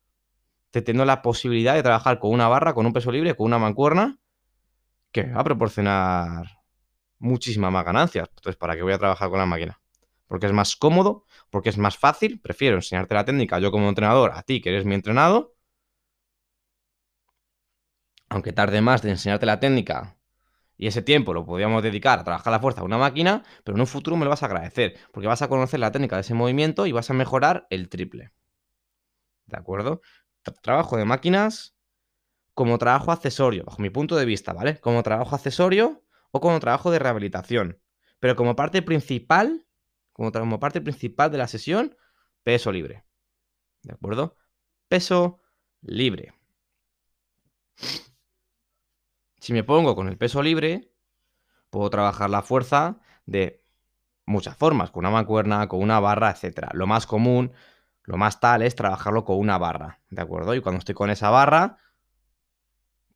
Te 0.69 0.83
tengo 0.83 1.03
la 1.05 1.23
posibilidad 1.23 1.73
de 1.73 1.81
trabajar 1.81 2.19
con 2.19 2.31
una 2.31 2.47
barra, 2.47 2.75
con 2.75 2.85
un 2.85 2.93
peso 2.93 3.11
libre, 3.11 3.35
con 3.35 3.47
una 3.47 3.57
mancuerna, 3.57 4.19
que 5.11 5.31
va 5.31 5.41
a 5.41 5.43
proporcionar 5.43 6.62
muchísimas 7.23 7.71
más 7.71 7.85
ganancias. 7.85 8.29
Entonces, 8.29 8.57
¿para 8.57 8.75
qué 8.75 8.83
voy 8.83 8.93
a 8.93 8.99
trabajar 8.99 9.29
con 9.29 9.39
la 9.39 9.45
máquina? 9.45 9.79
Porque 10.27 10.45
es 10.45 10.51
más 10.51 10.75
cómodo, 10.75 11.25
porque 11.49 11.69
es 11.69 11.77
más 11.77 11.97
fácil. 11.97 12.39
Prefiero 12.39 12.75
enseñarte 12.75 13.15
la 13.15 13.25
técnica 13.25 13.59
yo 13.59 13.71
como 13.71 13.89
entrenador, 13.89 14.31
a 14.33 14.43
ti 14.43 14.61
que 14.61 14.69
eres 14.69 14.85
mi 14.85 14.93
entrenado. 14.93 15.55
Aunque 18.29 18.51
tarde 18.51 18.81
más 18.81 19.01
de 19.01 19.11
enseñarte 19.11 19.45
la 19.45 19.59
técnica 19.59 20.17
y 20.75 20.87
ese 20.87 21.01
tiempo 21.01 21.33
lo 21.33 21.45
podríamos 21.45 21.81
dedicar 21.83 22.19
a 22.19 22.23
trabajar 22.23 22.51
la 22.51 22.59
fuerza 22.59 22.81
de 22.81 22.87
una 22.87 22.97
máquina, 22.97 23.43
pero 23.63 23.77
en 23.77 23.81
un 23.81 23.87
futuro 23.87 24.17
me 24.17 24.25
lo 24.25 24.29
vas 24.31 24.43
a 24.43 24.47
agradecer, 24.47 24.97
porque 25.11 25.27
vas 25.27 25.41
a 25.41 25.47
conocer 25.47 25.79
la 25.79 25.91
técnica 25.91 26.15
de 26.15 26.21
ese 26.21 26.33
movimiento 26.33 26.87
y 26.87 26.91
vas 26.91 27.09
a 27.09 27.13
mejorar 27.13 27.67
el 27.69 27.89
triple. 27.89 28.31
¿De 29.45 29.57
acuerdo? 29.57 30.01
trabajo 30.61 30.97
de 30.97 31.05
máquinas 31.05 31.77
como 32.53 32.77
trabajo 32.77 33.13
accesorio, 33.13 33.63
bajo 33.63 33.81
mi 33.81 33.89
punto 33.89 34.17
de 34.17 34.25
vista, 34.25 34.51
¿vale? 34.51 34.77
Como 34.79 35.03
trabajo 35.03 35.35
accesorio 35.35 36.03
o 36.33 36.41
como 36.41 36.59
trabajo 36.59 36.89
de 36.91 36.99
rehabilitación. 36.99 37.79
Pero 38.19 38.35
como 38.35 38.55
parte 38.55 38.81
principal, 38.81 39.67
como, 40.11 40.31
como 40.31 40.59
parte 40.59 40.81
principal 40.81 41.31
de 41.31 41.37
la 41.37 41.47
sesión, 41.47 41.95
peso 42.41 42.71
libre. 42.71 43.05
¿De 43.83 43.93
acuerdo? 43.93 44.35
Peso 44.87 45.41
libre. 45.81 46.33
Si 49.37 49.53
me 49.53 49.63
pongo 49.63 49.95
con 49.95 50.07
el 50.07 50.17
peso 50.17 50.41
libre, 50.41 50.91
puedo 51.69 51.89
trabajar 51.91 52.31
la 52.31 52.41
fuerza 52.41 52.99
de 53.27 53.63
muchas 54.25 54.57
formas, 54.57 54.89
con 54.89 55.01
una 55.01 55.11
mancuerna, 55.11 55.67
con 55.67 55.81
una 55.81 55.99
barra, 55.99 56.31
etc. 56.31 56.69
Lo 56.73 56.87
más 56.87 57.05
común, 57.05 57.51
lo 58.03 58.17
más 58.17 58.39
tal 58.39 58.63
es 58.63 58.75
trabajarlo 58.75 59.23
con 59.23 59.37
una 59.37 59.59
barra, 59.59 60.01
¿de 60.09 60.21
acuerdo? 60.21 60.55
Y 60.55 60.61
cuando 60.61 60.79
estoy 60.79 60.95
con 60.95 61.11
esa 61.11 61.29
barra, 61.29 61.77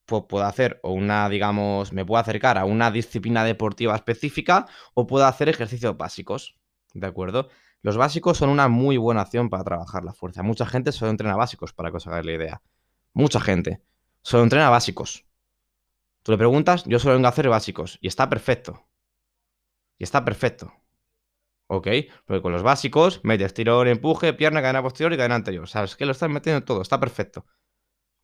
pues 0.08 0.24
puedo 0.28 0.46
hacer 0.46 0.80
o 0.84 0.94
una, 0.94 1.30
digamos, 1.30 1.94
me 1.94 2.06
puedo 2.06 2.20
acercar 2.20 2.58
a 2.58 2.66
una 2.66 2.90
disciplina 2.90 3.44
deportiva 3.44 3.96
específica 3.96 4.66
o 4.96 5.06
puedo 5.06 5.26
hacer 5.26 5.50
ejercicios 5.50 5.96
básicos, 5.98 6.58
¿De 6.94 7.08
acuerdo? 7.08 7.50
Los 7.82 7.98
básicos 7.98 8.38
son 8.38 8.50
una 8.50 8.68
muy 8.68 8.98
buena 8.98 9.22
opción 9.22 9.50
para 9.50 9.64
trabajar 9.64 10.04
la 10.04 10.14
fuerza. 10.14 10.42
Mucha 10.44 10.66
gente 10.66 10.92
solo 10.92 11.12
entrena 11.12 11.36
básicos, 11.36 11.74
para 11.74 11.92
que 11.92 11.98
os 11.98 12.08
hagáis 12.08 12.26
la 12.26 12.34
idea. 12.34 12.62
Mucha 13.14 13.40
gente 13.40 13.82
solo 14.22 14.44
entrena 14.44 14.70
básicos. 14.70 15.26
Tú 16.24 16.32
le 16.32 16.38
preguntas, 16.38 16.84
yo 16.86 17.00
solo 17.00 17.14
vengo 17.14 17.28
a 17.28 17.30
hacer 17.30 17.50
básicos. 17.50 18.00
Y 18.02 18.08
está 18.08 18.30
perfecto. 18.30 18.88
Y 19.98 20.04
está 20.04 20.26
perfecto. 20.26 20.74
¿Ok? 21.68 21.88
Porque 22.26 22.42
con 22.42 22.52
los 22.52 22.64
básicos 22.64 23.22
metes 23.24 23.54
tirón, 23.54 23.88
empuje, 23.88 24.34
pierna, 24.34 24.62
cadena 24.62 24.82
posterior 24.82 25.14
y 25.14 25.18
cadena 25.18 25.36
anterior. 25.36 25.68
¿Sabes? 25.68 25.96
Que 25.96 26.06
lo 26.06 26.14
estás 26.14 26.30
metiendo 26.30 26.64
todo. 26.66 26.82
Está 26.82 27.00
perfecto. 27.00 27.46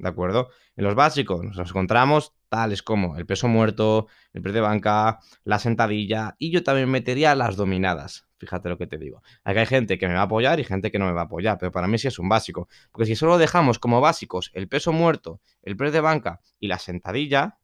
¿De 0.03 0.09
acuerdo? 0.09 0.49
En 0.75 0.83
los 0.83 0.95
básicos 0.95 1.45
nos 1.45 1.57
encontramos 1.57 2.33
tales 2.49 2.83
como 2.83 3.15
el 3.15 3.25
peso 3.25 3.47
muerto, 3.47 4.07
el 4.33 4.41
press 4.41 4.53
de 4.53 4.59
banca, 4.59 5.19
la 5.45 5.59
sentadilla 5.59 6.35
y 6.37 6.51
yo 6.51 6.61
también 6.61 6.89
metería 6.91 7.35
las 7.35 7.55
dominadas. 7.55 8.27
Fíjate 8.37 8.67
lo 8.67 8.77
que 8.77 8.85
te 8.85 8.97
digo. 8.97 9.23
Aquí 9.45 9.59
hay 9.59 9.65
gente 9.65 9.97
que 9.97 10.09
me 10.09 10.15
va 10.15 10.19
a 10.19 10.23
apoyar 10.23 10.59
y 10.59 10.65
gente 10.65 10.91
que 10.91 10.99
no 10.99 11.05
me 11.05 11.13
va 11.13 11.21
a 11.21 11.23
apoyar, 11.23 11.57
pero 11.57 11.71
para 11.71 11.87
mí 11.87 11.97
sí 11.97 12.09
es 12.09 12.19
un 12.19 12.27
básico. 12.27 12.67
Porque 12.91 13.05
si 13.05 13.15
solo 13.15 13.37
dejamos 13.37 13.79
como 13.79 14.01
básicos 14.01 14.51
el 14.53 14.67
peso 14.67 14.91
muerto, 14.91 15.39
el 15.61 15.77
press 15.77 15.93
de 15.93 16.01
banca 16.01 16.41
y 16.59 16.67
la 16.67 16.79
sentadilla, 16.79 17.59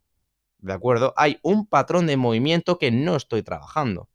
¿de 0.60 0.72
acuerdo? 0.72 1.14
Hay 1.18 1.40
un 1.42 1.68
patrón 1.68 2.08
de 2.08 2.16
movimiento 2.16 2.80
que 2.80 2.90
no 2.90 3.18
estoy 3.18 3.44
trabajando. 3.44 4.08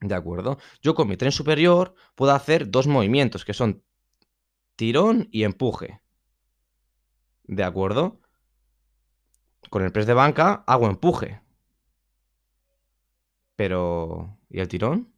¿De 0.00 0.14
acuerdo? 0.14 0.56
Yo 0.80 0.94
con 0.94 1.06
mi 1.06 1.18
tren 1.18 1.32
superior 1.32 1.94
puedo 2.14 2.32
hacer 2.32 2.70
dos 2.70 2.86
movimientos 2.86 3.44
que 3.44 3.52
son 3.52 3.84
tirón 4.74 5.28
y 5.30 5.42
empuje. 5.42 6.00
¿De 7.46 7.62
acuerdo? 7.62 8.20
Con 9.70 9.82
el 9.82 9.92
press 9.92 10.06
de 10.06 10.14
banca 10.14 10.64
hago 10.66 10.86
empuje. 10.86 11.40
Pero... 13.56 14.38
¿Y 14.48 14.60
el 14.60 14.68
tirón? 14.68 15.12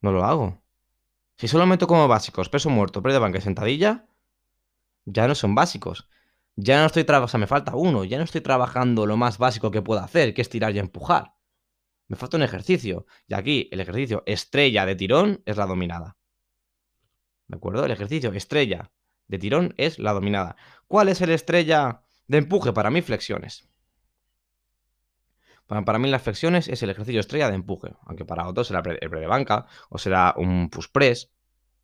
No 0.00 0.12
lo 0.12 0.24
hago. 0.24 0.62
Si 1.36 1.48
solo 1.48 1.66
meto 1.66 1.86
como 1.86 2.08
básicos 2.08 2.48
peso 2.48 2.70
muerto, 2.70 3.02
press 3.02 3.14
de 3.14 3.20
banca 3.20 3.38
y 3.38 3.42
sentadilla, 3.42 4.06
ya 5.04 5.28
no 5.28 5.34
son 5.34 5.54
básicos. 5.54 6.08
Ya 6.56 6.80
no 6.80 6.86
estoy 6.86 7.04
trabajando, 7.04 7.26
o 7.26 7.28
sea, 7.28 7.40
me 7.40 7.46
falta 7.46 7.76
uno, 7.76 8.04
ya 8.04 8.18
no 8.18 8.24
estoy 8.24 8.40
trabajando 8.40 9.06
lo 9.06 9.16
más 9.16 9.38
básico 9.38 9.70
que 9.70 9.82
puedo 9.82 10.00
hacer, 10.00 10.34
que 10.34 10.42
es 10.42 10.48
tirar 10.48 10.74
y 10.74 10.78
empujar. 10.78 11.34
Me 12.08 12.16
falta 12.16 12.36
un 12.36 12.42
ejercicio. 12.42 13.06
Y 13.26 13.34
aquí 13.34 13.68
el 13.70 13.80
ejercicio 13.80 14.22
estrella 14.26 14.86
de 14.86 14.96
tirón 14.96 15.42
es 15.46 15.56
la 15.56 15.66
dominada. 15.66 16.16
¿De 17.46 17.56
acuerdo? 17.56 17.84
El 17.84 17.92
ejercicio 17.92 18.32
estrella 18.32 18.90
de 19.28 19.38
tirón 19.38 19.74
es 19.76 19.98
la 19.98 20.12
dominada. 20.12 20.56
¿Cuál 20.86 21.08
es 21.08 21.20
el 21.20 21.30
estrella 21.30 22.02
de 22.26 22.38
empuje? 22.38 22.72
Para 22.72 22.90
mí, 22.90 23.02
flexiones. 23.02 23.68
Para, 25.68 25.98
mí 25.98 26.08
las 26.08 26.22
flexiones 26.22 26.66
es 26.68 26.82
el 26.82 26.88
ejercicio 26.88 27.20
estrella 27.20 27.50
de 27.50 27.54
empuje, 27.54 27.94
aunque 28.06 28.24
para 28.24 28.48
otros 28.48 28.68
será 28.68 28.80
el 28.80 29.10
pre 29.10 29.20
de 29.20 29.26
banca 29.26 29.66
o 29.90 29.98
será 29.98 30.34
un 30.38 30.70
push 30.70 30.86
press, 30.90 31.30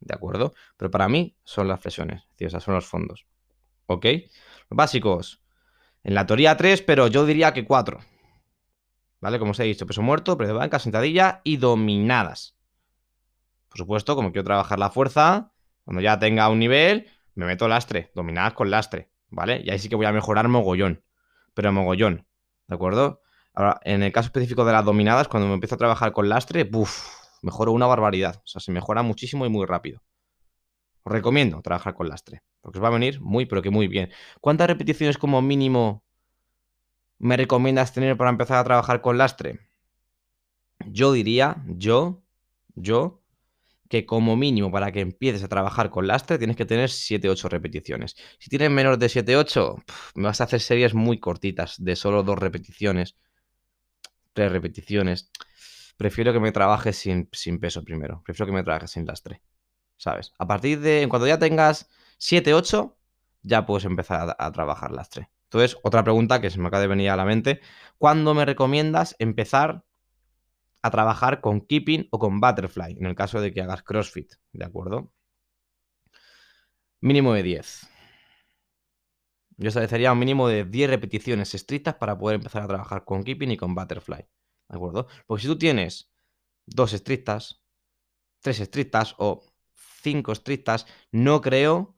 ¿de 0.00 0.14
acuerdo? 0.14 0.54
Pero 0.78 0.90
para 0.90 1.06
mí 1.06 1.36
son 1.44 1.68
las 1.68 1.80
flexiones, 1.80 2.22
es 2.22 2.38
decir, 2.38 2.60
son 2.62 2.74
los 2.74 2.86
fondos. 2.86 3.26
¿Ok? 3.86 4.06
básicos. 4.70 5.42
En 6.02 6.14
la 6.14 6.26
teoría 6.26 6.56
3, 6.56 6.82
pero 6.82 7.08
yo 7.08 7.26
diría 7.26 7.52
que 7.52 7.66
4. 7.66 8.00
¿Vale? 9.20 9.38
Como 9.38 9.52
os 9.52 9.60
he 9.60 9.64
dicho, 9.64 9.86
peso 9.86 10.02
muerto, 10.02 10.36
pre 10.36 10.46
de 10.46 10.54
banca, 10.54 10.78
sentadilla 10.78 11.42
y 11.44 11.58
dominadas. 11.58 12.56
Por 13.68 13.78
supuesto, 13.78 14.16
como 14.16 14.32
quiero 14.32 14.44
trabajar 14.44 14.78
la 14.78 14.90
fuerza, 14.90 15.52
cuando 15.84 16.00
ya 16.00 16.18
tenga 16.18 16.48
un 16.48 16.58
nivel, 16.58 17.10
me 17.34 17.46
meto 17.46 17.68
lastre, 17.68 18.10
dominadas 18.14 18.54
con 18.54 18.70
lastre, 18.70 19.10
¿vale? 19.28 19.62
Y 19.64 19.70
ahí 19.70 19.78
sí 19.78 19.88
que 19.88 19.96
voy 19.96 20.06
a 20.06 20.12
mejorar 20.12 20.48
mogollón, 20.48 21.04
pero 21.54 21.72
mogollón, 21.72 22.26
¿de 22.68 22.74
acuerdo? 22.74 23.22
Ahora, 23.54 23.80
en 23.84 24.02
el 24.02 24.12
caso 24.12 24.26
específico 24.26 24.64
de 24.64 24.72
las 24.72 24.84
dominadas, 24.84 25.28
cuando 25.28 25.48
me 25.48 25.54
empiezo 25.54 25.76
a 25.76 25.78
trabajar 25.78 26.12
con 26.12 26.28
lastre, 26.28 26.64
¡buf! 26.64 27.24
Mejoro 27.42 27.72
una 27.72 27.86
barbaridad. 27.86 28.36
O 28.36 28.46
sea, 28.46 28.60
se 28.60 28.72
mejora 28.72 29.02
muchísimo 29.02 29.46
y 29.46 29.48
muy 29.48 29.66
rápido. 29.66 30.02
Os 31.04 31.12
recomiendo 31.12 31.60
trabajar 31.60 31.94
con 31.94 32.08
lastre, 32.08 32.42
porque 32.60 32.78
os 32.78 32.84
va 32.84 32.88
a 32.88 32.92
venir 32.92 33.20
muy, 33.20 33.46
pero 33.46 33.62
que 33.62 33.70
muy 33.70 33.86
bien. 33.86 34.10
¿Cuántas 34.40 34.66
repeticiones 34.66 35.18
como 35.18 35.42
mínimo 35.42 36.02
me 37.18 37.36
recomiendas 37.36 37.92
tener 37.92 38.16
para 38.16 38.30
empezar 38.30 38.58
a 38.58 38.64
trabajar 38.64 39.02
con 39.02 39.18
lastre? 39.18 39.60
Yo 40.86 41.12
diría, 41.12 41.62
yo, 41.66 42.24
yo, 42.74 43.22
que 43.88 44.06
como 44.06 44.36
mínimo 44.36 44.70
para 44.70 44.92
que 44.92 45.00
empieces 45.00 45.42
a 45.42 45.48
trabajar 45.48 45.90
con 45.90 46.06
lastre 46.06 46.38
tienes 46.38 46.56
que 46.56 46.64
tener 46.64 46.90
7-8 46.90 47.48
repeticiones. 47.48 48.16
Si 48.38 48.48
tienes 48.48 48.70
menos 48.70 48.98
de 48.98 49.06
7-8, 49.06 49.82
me 50.14 50.24
vas 50.24 50.40
a 50.40 50.44
hacer 50.44 50.60
series 50.60 50.94
muy 50.94 51.18
cortitas, 51.20 51.82
de 51.82 51.96
solo 51.96 52.22
dos 52.22 52.38
repeticiones, 52.38 53.16
tres 54.32 54.50
repeticiones. 54.50 55.30
Prefiero 55.96 56.32
que 56.32 56.40
me 56.40 56.52
trabajes 56.52 56.96
sin, 56.96 57.28
peso 57.60 57.84
primero, 57.84 58.22
prefiero 58.24 58.46
que 58.46 58.56
me 58.56 58.64
trabajes 58.64 58.92
sin 58.92 59.06
lastre, 59.06 59.42
¿sabes? 59.96 60.32
A 60.38 60.46
partir 60.46 60.80
de, 60.80 61.02
en 61.02 61.08
cuando 61.08 61.28
ya 61.28 61.38
tengas 61.38 61.88
7-8, 62.18 62.96
ya 63.42 63.66
puedes 63.66 63.84
empezar 63.84 64.34
a, 64.38 64.46
a 64.46 64.52
trabajar 64.52 64.90
lastre. 64.90 65.30
Entonces, 65.44 65.78
otra 65.84 66.02
pregunta 66.02 66.40
que 66.40 66.50
se 66.50 66.58
me 66.58 66.66
acaba 66.66 66.80
de 66.80 66.88
venir 66.88 67.10
a 67.10 67.16
la 67.16 67.24
mente, 67.24 67.60
¿cuándo 67.98 68.34
me 68.34 68.44
recomiendas 68.44 69.14
empezar 69.20 69.84
a 70.84 70.90
trabajar 70.90 71.40
con 71.40 71.62
keeping 71.62 72.08
o 72.10 72.18
con 72.18 72.40
butterfly, 72.40 72.98
en 72.98 73.06
el 73.06 73.14
caso 73.14 73.40
de 73.40 73.54
que 73.54 73.62
hagas 73.62 73.82
CrossFit, 73.82 74.34
¿de 74.52 74.66
acuerdo? 74.66 75.10
Mínimo 77.00 77.32
de 77.32 77.42
10. 77.42 77.88
Yo 79.56 79.68
establecería 79.68 80.12
un 80.12 80.18
mínimo 80.18 80.46
de 80.46 80.66
10 80.66 80.90
repeticiones 80.90 81.54
estrictas 81.54 81.94
para 81.94 82.18
poder 82.18 82.34
empezar 82.34 82.62
a 82.62 82.68
trabajar 82.68 83.06
con 83.06 83.24
keeping 83.24 83.52
y 83.52 83.56
con 83.56 83.74
butterfly, 83.74 84.28
¿de 84.68 84.76
acuerdo? 84.76 85.06
Porque 85.26 85.42
si 85.44 85.48
tú 85.48 85.56
tienes 85.56 86.12
dos 86.66 86.92
estrictas, 86.92 87.64
tres 88.42 88.60
estrictas 88.60 89.14
o 89.16 89.42
cinco 90.02 90.32
estrictas, 90.32 90.86
no 91.10 91.40
creo 91.40 91.96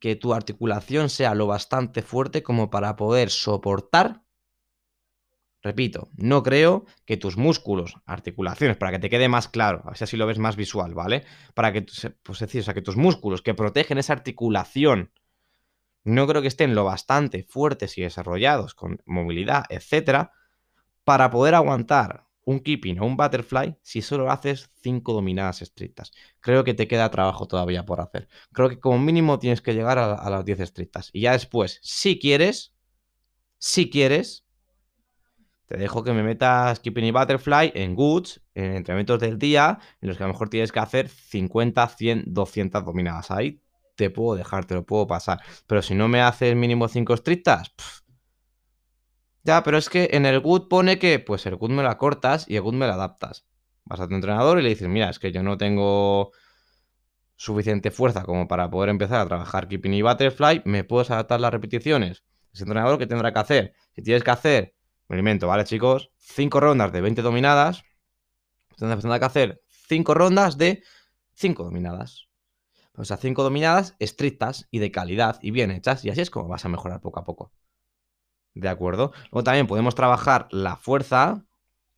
que 0.00 0.16
tu 0.16 0.32
articulación 0.32 1.10
sea 1.10 1.34
lo 1.34 1.46
bastante 1.46 2.00
fuerte 2.00 2.42
como 2.42 2.70
para 2.70 2.96
poder 2.96 3.28
soportar 3.28 4.23
Repito, 5.64 6.10
no 6.18 6.42
creo 6.42 6.84
que 7.06 7.16
tus 7.16 7.38
músculos, 7.38 7.96
articulaciones, 8.04 8.76
para 8.76 8.92
que 8.92 8.98
te 8.98 9.08
quede 9.08 9.30
más 9.30 9.48
claro, 9.48 9.80
a 9.84 9.88
ver 9.88 9.96
si 9.96 10.04
así 10.04 10.18
lo 10.18 10.26
ves 10.26 10.38
más 10.38 10.56
visual, 10.56 10.92
¿vale? 10.92 11.24
Para 11.54 11.72
que, 11.72 11.86
pues 12.22 12.38
decir, 12.38 12.60
o 12.60 12.64
sea, 12.64 12.74
que 12.74 12.82
tus 12.82 12.98
músculos 12.98 13.40
que 13.40 13.54
protegen 13.54 13.96
esa 13.96 14.12
articulación, 14.12 15.10
no 16.04 16.26
creo 16.26 16.42
que 16.42 16.48
estén 16.48 16.74
lo 16.74 16.84
bastante 16.84 17.44
fuertes 17.44 17.96
y 17.96 18.02
desarrollados 18.02 18.74
con 18.74 19.00
movilidad, 19.06 19.64
etcétera, 19.70 20.32
para 21.02 21.30
poder 21.30 21.54
aguantar 21.54 22.26
un 22.44 22.60
keeping 22.60 23.00
o 23.00 23.06
un 23.06 23.16
butterfly 23.16 23.78
si 23.80 24.02
solo 24.02 24.30
haces 24.30 24.70
5 24.82 25.14
dominadas 25.14 25.62
estrictas. 25.62 26.12
Creo 26.40 26.64
que 26.64 26.74
te 26.74 26.86
queda 26.86 27.10
trabajo 27.10 27.48
todavía 27.48 27.86
por 27.86 28.02
hacer. 28.02 28.28
Creo 28.52 28.68
que 28.68 28.78
como 28.78 28.98
mínimo 28.98 29.38
tienes 29.38 29.62
que 29.62 29.72
llegar 29.72 29.98
a, 29.98 30.12
a 30.12 30.28
las 30.28 30.44
10 30.44 30.60
estrictas. 30.60 31.08
Y 31.14 31.22
ya 31.22 31.32
después, 31.32 31.78
si 31.82 32.18
quieres, 32.18 32.74
si 33.56 33.88
quieres, 33.88 34.43
te 35.66 35.76
dejo 35.76 36.04
que 36.04 36.12
me 36.12 36.22
metas 36.22 36.80
Keeping 36.80 37.04
y 37.04 37.10
Butterfly 37.10 37.72
en 37.74 37.94
Goods, 37.94 38.42
en 38.54 38.76
entrenamientos 38.76 39.18
del 39.20 39.38
día, 39.38 39.78
en 40.00 40.08
los 40.08 40.16
que 40.18 40.24
a 40.24 40.26
lo 40.26 40.32
mejor 40.32 40.48
tienes 40.48 40.72
que 40.72 40.80
hacer 40.80 41.08
50, 41.08 41.86
100, 41.88 42.24
200 42.26 42.84
dominadas. 42.84 43.30
Ahí 43.30 43.62
te 43.96 44.10
puedo 44.10 44.36
dejar, 44.36 44.66
te 44.66 44.74
lo 44.74 44.84
puedo 44.84 45.06
pasar. 45.06 45.40
Pero 45.66 45.82
si 45.82 45.94
no 45.94 46.08
me 46.08 46.20
haces 46.20 46.54
mínimo 46.54 46.88
5 46.88 47.14
estrictas, 47.14 47.74
ya, 49.42 49.62
pero 49.62 49.76
es 49.76 49.88
que 49.88 50.10
en 50.12 50.26
el 50.26 50.40
Good 50.40 50.68
pone 50.68 50.98
que, 50.98 51.18
pues 51.18 51.44
el 51.46 51.56
Good 51.56 51.70
me 51.70 51.82
la 51.82 51.98
cortas 51.98 52.46
y 52.48 52.56
el 52.56 52.62
Good 52.62 52.74
me 52.74 52.86
la 52.86 52.94
adaptas. 52.94 53.46
Vas 53.84 54.00
a 54.00 54.08
tu 54.08 54.14
entrenador 54.14 54.58
y 54.58 54.62
le 54.62 54.70
dices, 54.70 54.88
mira, 54.88 55.10
es 55.10 55.18
que 55.18 55.32
yo 55.32 55.42
no 55.42 55.58
tengo 55.58 56.32
suficiente 57.36 57.90
fuerza 57.90 58.22
como 58.22 58.48
para 58.48 58.70
poder 58.70 58.90
empezar 58.90 59.20
a 59.20 59.26
trabajar 59.26 59.68
Keeping 59.68 59.94
y 59.94 60.02
Butterfly, 60.02 60.62
¿me 60.64 60.84
puedes 60.84 61.10
adaptar 61.10 61.40
las 61.40 61.52
repeticiones? 61.52 62.24
Ese 62.52 62.62
entrenador, 62.62 62.98
¿qué 62.98 63.06
tendrá 63.06 63.32
que 63.32 63.38
hacer? 63.40 63.74
Si 63.92 64.02
tienes 64.02 64.22
que 64.22 64.30
hacer 64.30 64.73
me 65.08 65.38
¿vale, 65.38 65.64
chicos? 65.64 66.10
5 66.18 66.60
rondas 66.60 66.92
de 66.92 67.00
20 67.00 67.22
dominadas. 67.22 67.84
Tendrá 68.76 69.18
que 69.18 69.24
hacer 69.24 69.62
5 69.68 70.14
rondas 70.14 70.58
de 70.58 70.82
5 71.34 71.64
dominadas. 71.64 72.28
O 72.96 73.04
sea, 73.04 73.16
5 73.16 73.42
dominadas 73.42 73.96
estrictas 73.98 74.68
y 74.70 74.78
de 74.78 74.90
calidad 74.90 75.38
y 75.42 75.50
bien 75.50 75.70
hechas. 75.70 76.04
Y 76.04 76.10
así 76.10 76.20
es 76.20 76.30
como 76.30 76.48
vas 76.48 76.64
a 76.64 76.68
mejorar 76.68 77.00
poco 77.00 77.20
a 77.20 77.24
poco. 77.24 77.52
¿De 78.54 78.68
acuerdo? 78.68 79.12
Luego 79.32 79.44
también 79.44 79.66
podemos 79.66 79.94
trabajar 79.94 80.48
la 80.50 80.76
fuerza. 80.76 81.44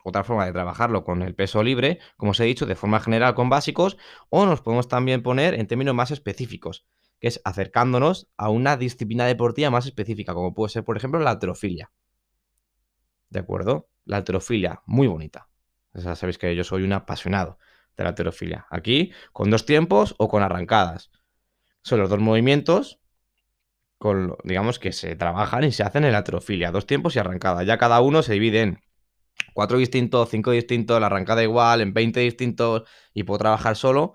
Otra 0.04 0.24
forma 0.24 0.46
de 0.46 0.52
trabajarlo 0.52 1.04
con 1.04 1.22
el 1.22 1.34
peso 1.34 1.62
libre, 1.62 1.98
como 2.16 2.30
os 2.30 2.40
he 2.40 2.44
dicho, 2.44 2.64
de 2.64 2.76
forma 2.76 3.00
general 3.00 3.34
con 3.34 3.50
básicos. 3.50 3.98
O 4.30 4.46
nos 4.46 4.62
podemos 4.62 4.88
también 4.88 5.22
poner 5.22 5.54
en 5.54 5.66
términos 5.66 5.94
más 5.94 6.10
específicos, 6.10 6.86
que 7.20 7.28
es 7.28 7.40
acercándonos 7.44 8.28
a 8.36 8.48
una 8.48 8.76
disciplina 8.76 9.26
deportiva 9.26 9.70
más 9.70 9.84
específica, 9.86 10.32
como 10.32 10.54
puede 10.54 10.70
ser, 10.70 10.84
por 10.84 10.96
ejemplo, 10.96 11.20
la 11.20 11.32
atrofilia. 11.32 11.90
¿De 13.30 13.40
acuerdo? 13.40 13.88
La 14.04 14.18
alterofilia, 14.18 14.82
muy 14.86 15.06
bonita. 15.06 15.48
O 15.92 16.14
sabéis 16.14 16.38
que 16.38 16.54
yo 16.54 16.64
soy 16.64 16.82
un 16.82 16.92
apasionado 16.92 17.58
de 17.96 18.04
la 18.04 18.10
alterofilia. 18.10 18.66
Aquí, 18.70 19.12
con 19.32 19.50
dos 19.50 19.64
tiempos 19.66 20.14
o 20.18 20.28
con 20.28 20.42
arrancadas. 20.42 21.10
Son 21.82 21.98
los 21.98 22.10
dos 22.10 22.20
movimientos, 22.20 23.00
con, 23.98 24.36
digamos, 24.44 24.78
que 24.78 24.92
se 24.92 25.16
trabajan 25.16 25.64
y 25.64 25.72
se 25.72 25.82
hacen 25.82 26.04
en 26.04 26.12
la 26.12 26.18
alterofilia. 26.18 26.70
Dos 26.70 26.86
tiempos 26.86 27.16
y 27.16 27.18
arrancada. 27.18 27.62
Ya 27.62 27.78
cada 27.78 28.00
uno 28.00 28.22
se 28.22 28.34
divide 28.34 28.62
en 28.62 28.80
4 29.54 29.78
distintos, 29.78 30.28
5 30.30 30.50
distintos, 30.50 31.00
la 31.00 31.06
arrancada 31.06 31.42
igual, 31.42 31.80
en 31.80 31.94
20 31.94 32.20
distintos 32.20 32.82
y 33.14 33.22
puedo 33.22 33.38
trabajar 33.38 33.76
solo 33.76 34.14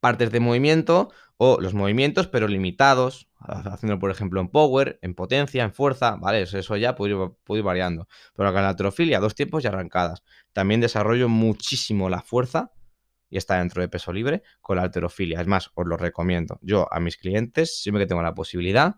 partes 0.00 0.30
de 0.30 0.40
movimiento 0.40 1.10
o 1.36 1.60
los 1.60 1.74
movimientos 1.74 2.28
pero 2.28 2.46
limitados, 2.46 3.28
haciendo 3.46 3.98
por 3.98 4.10
ejemplo 4.10 4.40
en 4.40 4.48
power, 4.48 4.98
en 5.02 5.14
potencia, 5.14 5.62
en 5.64 5.72
fuerza, 5.72 6.16
¿vale? 6.16 6.42
Eso, 6.42 6.76
ya 6.76 6.94
puede 6.94 7.14
ir, 7.48 7.62
variando. 7.62 8.08
Pero 8.34 8.50
la 8.50 8.68
alterofilia, 8.68 9.20
dos 9.20 9.34
tiempos 9.34 9.64
y 9.64 9.66
arrancadas. 9.66 10.22
También 10.52 10.80
desarrollo 10.80 11.28
muchísimo 11.28 12.08
la 12.08 12.22
fuerza 12.22 12.72
y 13.30 13.36
está 13.36 13.58
dentro 13.58 13.82
de 13.82 13.88
peso 13.88 14.12
libre 14.12 14.42
con 14.60 14.76
la 14.76 14.82
alterofilia. 14.82 15.40
Es 15.40 15.46
más, 15.46 15.70
os 15.74 15.86
lo 15.86 15.96
recomiendo. 15.96 16.58
Yo 16.62 16.86
a 16.92 17.00
mis 17.00 17.16
clientes, 17.16 17.80
siempre 17.80 18.04
que 18.04 18.06
tengo 18.06 18.22
la 18.22 18.34
posibilidad, 18.34 18.96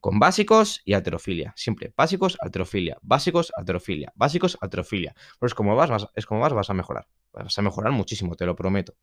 con 0.00 0.18
básicos 0.18 0.80
y 0.84 0.92
alterofilia. 0.92 1.52
Siempre 1.56 1.92
básicos, 1.96 2.36
alterofilia, 2.40 2.98
básicos, 3.02 3.52
alterofilia, 3.56 4.12
básicos, 4.14 4.58
alterofilia. 4.60 5.14
Pues 5.38 5.54
como 5.54 5.74
vas, 5.76 5.90
vas, 5.90 6.06
es 6.14 6.26
como 6.26 6.40
vas, 6.40 6.52
vas 6.52 6.70
a 6.70 6.74
mejorar. 6.74 7.08
Vas 7.32 7.58
a 7.58 7.62
mejorar 7.62 7.92
muchísimo, 7.92 8.36
te 8.36 8.46
lo 8.46 8.54
prometo. 8.54 8.96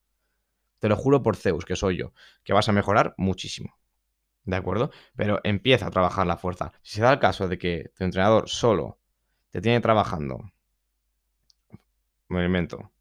Te 0.80 0.90
lo 0.90 0.96
juro 0.96 1.22
por 1.24 1.36
Zeus, 1.36 1.66
que 1.66 1.76
soy 1.76 1.98
yo, 1.98 2.14
que 2.44 2.54
vas 2.54 2.70
a 2.70 2.72
mejorar 2.72 3.14
muchísimo. 3.18 3.78
¿De 4.46 4.56
acuerdo? 4.56 4.92
Pero 5.16 5.42
empieza 5.44 5.88
a 5.88 5.92
trabajar 5.92 6.28
la 6.28 6.38
fuerza. 6.38 6.72
Si 6.84 6.96
se 6.96 7.02
da 7.02 7.14
el 7.14 7.20
caso 7.20 7.48
de 7.48 7.58
que 7.58 7.92
tu 7.98 8.04
entrenador 8.04 8.48
solo 8.48 9.00
te 9.50 9.62
tiene 9.62 9.82
trabajando 9.82 10.52
movimiento, 12.30 12.92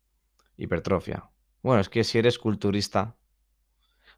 hipertrofia. 0.57 1.30
Bueno, 1.62 1.80
es 1.80 1.88
que 1.88 2.04
si 2.04 2.18
eres 2.18 2.38
culturista, 2.38 3.00
al 3.00 3.16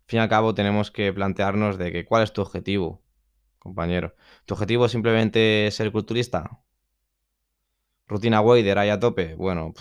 fin 0.06 0.18
y 0.18 0.22
al 0.22 0.28
cabo 0.28 0.54
tenemos 0.54 0.90
que 0.90 1.12
plantearnos 1.12 1.78
de 1.78 1.92
que 1.92 2.04
cuál 2.04 2.22
es 2.22 2.32
tu 2.32 2.42
objetivo, 2.42 3.02
compañero. 3.58 4.14
¿Tu 4.44 4.54
objetivo 4.54 4.86
es 4.86 4.92
simplemente 4.92 5.68
ser 5.72 5.90
culturista? 5.92 6.60
Rutina 8.08 8.40
Wader 8.40 8.78
ahí 8.78 8.90
a 8.90 9.00
tope. 9.00 9.34
Bueno, 9.34 9.74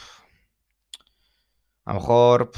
a 1.85 1.93
lo 1.93 1.99
mejor 1.99 2.51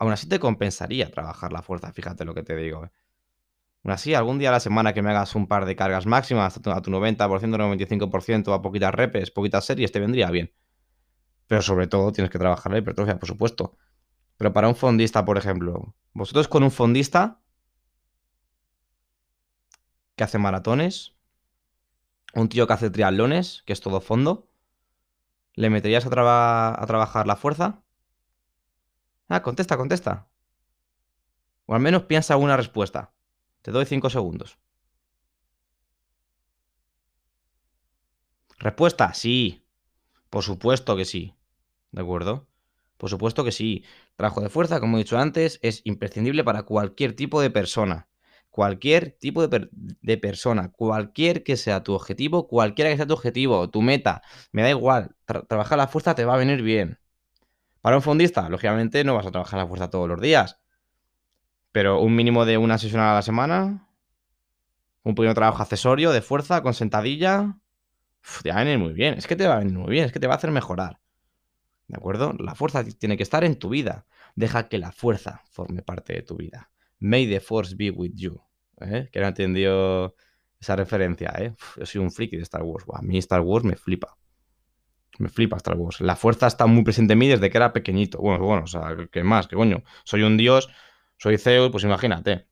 Aún 0.00 0.12
así 0.12 0.26
te 0.26 0.40
compensaría 0.40 1.10
trabajar 1.10 1.52
la 1.52 1.62
fuerza, 1.62 1.92
fíjate 1.92 2.24
lo 2.24 2.34
que 2.34 2.42
te 2.42 2.56
digo. 2.56 2.86
Eh. 2.86 2.90
Aún 3.82 3.92
así, 3.92 4.14
algún 4.14 4.38
día 4.38 4.50
a 4.50 4.52
la 4.52 4.60
semana 4.60 4.92
que 4.92 5.02
me 5.02 5.10
hagas 5.10 5.34
un 5.34 5.46
par 5.46 5.64
de 5.64 5.74
cargas 5.74 6.06
máximas 6.06 6.56
a 6.56 6.82
tu 6.82 6.90
90%, 6.90 7.56
95%, 7.56 8.52
a 8.52 8.62
poquitas 8.62 8.94
repes, 8.94 9.30
poquitas 9.30 9.64
series, 9.64 9.90
te 9.92 10.00
vendría 10.00 10.30
bien. 10.30 10.52
Pero 11.46 11.62
sobre 11.62 11.86
todo 11.86 12.12
tienes 12.12 12.30
que 12.30 12.38
trabajar 12.38 12.72
la 12.72 12.78
hipertrofia, 12.78 13.18
por 13.18 13.28
supuesto. 13.28 13.76
Pero 14.36 14.52
para 14.52 14.68
un 14.68 14.76
fondista, 14.76 15.24
por 15.24 15.38
ejemplo, 15.38 15.94
vosotros 16.14 16.48
con 16.48 16.62
un 16.62 16.70
fondista 16.70 17.40
que 20.16 20.24
hace 20.24 20.38
maratones, 20.38 21.16
un 22.34 22.48
tío 22.48 22.66
que 22.66 22.72
hace 22.72 22.90
triatlones, 22.90 23.62
que 23.66 23.72
es 23.72 23.80
todo 23.80 24.00
fondo, 24.00 24.50
¿le 25.54 25.70
meterías 25.70 26.06
a, 26.06 26.82
a 26.82 26.86
trabajar 26.86 27.26
la 27.26 27.36
fuerza? 27.36 27.82
Ah, 29.28 29.40
contesta, 29.42 29.76
contesta. 29.78 30.28
O 31.66 31.74
al 31.74 31.80
menos 31.80 32.02
piensa 32.04 32.36
una 32.36 32.56
respuesta. 32.56 33.14
Te 33.62 33.70
doy 33.70 33.84
cinco 33.86 34.10
segundos. 34.10 34.58
Respuesta, 38.58 39.14
sí. 39.14 39.64
Por 40.28 40.44
supuesto 40.44 40.96
que 40.96 41.04
sí. 41.04 41.34
¿De 41.92 42.02
acuerdo? 42.02 42.46
Por 42.96 43.10
supuesto 43.10 43.44
que 43.44 43.52
sí. 43.52 43.84
Trabajo 44.16 44.42
de 44.42 44.50
fuerza, 44.50 44.80
como 44.80 44.96
he 44.96 45.00
dicho 45.00 45.18
antes, 45.18 45.58
es 45.62 45.80
imprescindible 45.84 46.44
para 46.44 46.64
cualquier 46.64 47.14
tipo 47.14 47.40
de 47.40 47.50
persona. 47.50 48.08
Cualquier 48.50 49.12
tipo 49.12 49.46
de, 49.46 50.18
persona, 50.18 50.72
cualquier 50.72 51.44
que 51.44 51.56
sea 51.56 51.82
tu 51.84 51.94
objetivo, 51.94 52.48
cualquiera 52.48 52.90
que 52.90 52.96
sea 52.96 53.06
tu 53.06 53.14
objetivo, 53.14 53.70
tu 53.70 53.80
meta, 53.80 54.22
me 54.52 54.62
da 54.62 54.70
igual. 54.70 55.16
trabajar 55.48 55.78
la 55.78 55.86
fuerza 55.88 56.14
te 56.14 56.24
va 56.24 56.34
a 56.34 56.38
venir 56.38 56.60
bien. 56.62 56.98
Para 57.80 57.96
un 57.96 58.02
fondista, 58.02 58.48
lógicamente 58.48 59.04
no 59.04 59.14
vas 59.14 59.26
a 59.26 59.30
trabajar 59.30 59.60
la 59.60 59.66
fuerza 59.66 59.90
todos 59.90 60.08
los 60.08 60.20
días. 60.20 60.58
Pero 61.72 62.00
un 62.00 62.14
mínimo 62.14 62.44
de 62.44 62.58
una 62.58 62.78
sesión 62.78 63.00
a 63.00 63.14
la 63.14 63.22
semana, 63.22 63.88
un 65.02 65.14
pequeño 65.14 65.34
trabajo 65.34 65.62
accesorio 65.62 66.10
de 66.10 66.20
fuerza 66.20 66.62
con 66.62 66.74
sentadilla, 66.74 67.58
te 68.42 68.50
va 68.50 68.56
a 68.56 68.64
venir 68.64 68.78
muy 68.78 68.92
bien. 68.92 69.14
Es 69.14 69.26
que 69.26 69.36
te 69.36 69.46
va 69.46 69.56
a 69.56 69.58
venir 69.58 69.78
muy 69.78 69.90
bien, 69.90 70.04
es 70.04 70.12
que 70.12 70.20
te 70.20 70.26
va 70.26 70.34
a 70.34 70.36
hacer 70.36 70.50
mejorar. 70.50 71.00
¿De 71.88 71.96
acuerdo? 71.96 72.34
La 72.38 72.54
fuerza 72.54 72.84
tiene 72.84 73.16
que 73.16 73.22
estar 73.22 73.44
en 73.44 73.56
tu 73.56 73.68
vida. 73.68 74.06
Deja 74.36 74.68
que 74.68 74.78
la 74.78 74.92
fuerza 74.92 75.42
forme 75.50 75.82
parte 75.82 76.12
de 76.12 76.22
tu 76.22 76.36
vida. 76.36 76.70
May 77.00 77.28
the 77.28 77.40
force 77.40 77.74
be 77.74 77.90
with 77.90 78.12
you. 78.14 78.40
¿eh? 78.80 79.08
Que 79.10 79.20
no 79.20 79.28
entendido 79.28 80.14
esa 80.60 80.76
referencia, 80.76 81.34
¿eh? 81.38 81.54
yo 81.76 81.86
soy 81.86 82.00
un 82.00 82.10
friki 82.10 82.36
de 82.36 82.42
Star 82.42 82.62
Wars. 82.62 82.84
a 82.92 83.02
mí 83.02 83.18
Star 83.18 83.40
Wars 83.40 83.64
me 83.64 83.76
flipa. 83.76 84.16
Me 85.18 85.28
flipa 85.28 85.56
Star 85.56 85.76
Wars. 85.76 86.00
La 86.00 86.16
fuerza 86.16 86.46
está 86.46 86.66
muy 86.66 86.84
presente 86.84 87.14
en 87.14 87.18
mí 87.18 87.28
desde 87.28 87.50
que 87.50 87.58
era 87.58 87.72
pequeñito. 87.72 88.18
Bueno, 88.18 88.44
bueno, 88.44 88.64
o 88.64 88.66
sea, 88.66 88.96
¿qué 89.10 89.24
más? 89.24 89.48
¿Qué 89.48 89.56
coño? 89.56 89.82
Soy 90.04 90.22
un 90.22 90.36
dios, 90.36 90.68
soy 91.20 91.36
Zeus, 91.36 91.70
pues 91.70 91.84
imagínate. 91.84 92.46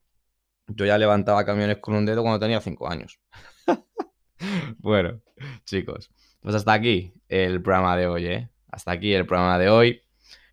Yo 0.67 0.85
ya 0.85 0.99
levantaba 0.99 1.43
camiones 1.43 1.79
con 1.79 1.95
un 1.95 2.05
dedo 2.05 2.21
cuando 2.21 2.39
tenía 2.39 2.61
5 2.61 2.87
años. 2.87 3.19
bueno, 4.77 5.21
chicos, 5.65 6.11
pues 6.39 6.53
hasta 6.53 6.73
aquí 6.73 7.11
el 7.29 7.63
programa 7.63 7.97
de 7.97 8.05
hoy, 8.05 8.27
¿eh? 8.27 8.49
Hasta 8.71 8.91
aquí 8.91 9.11
el 9.13 9.25
programa 9.25 9.57
de 9.57 9.69
hoy. 9.69 10.03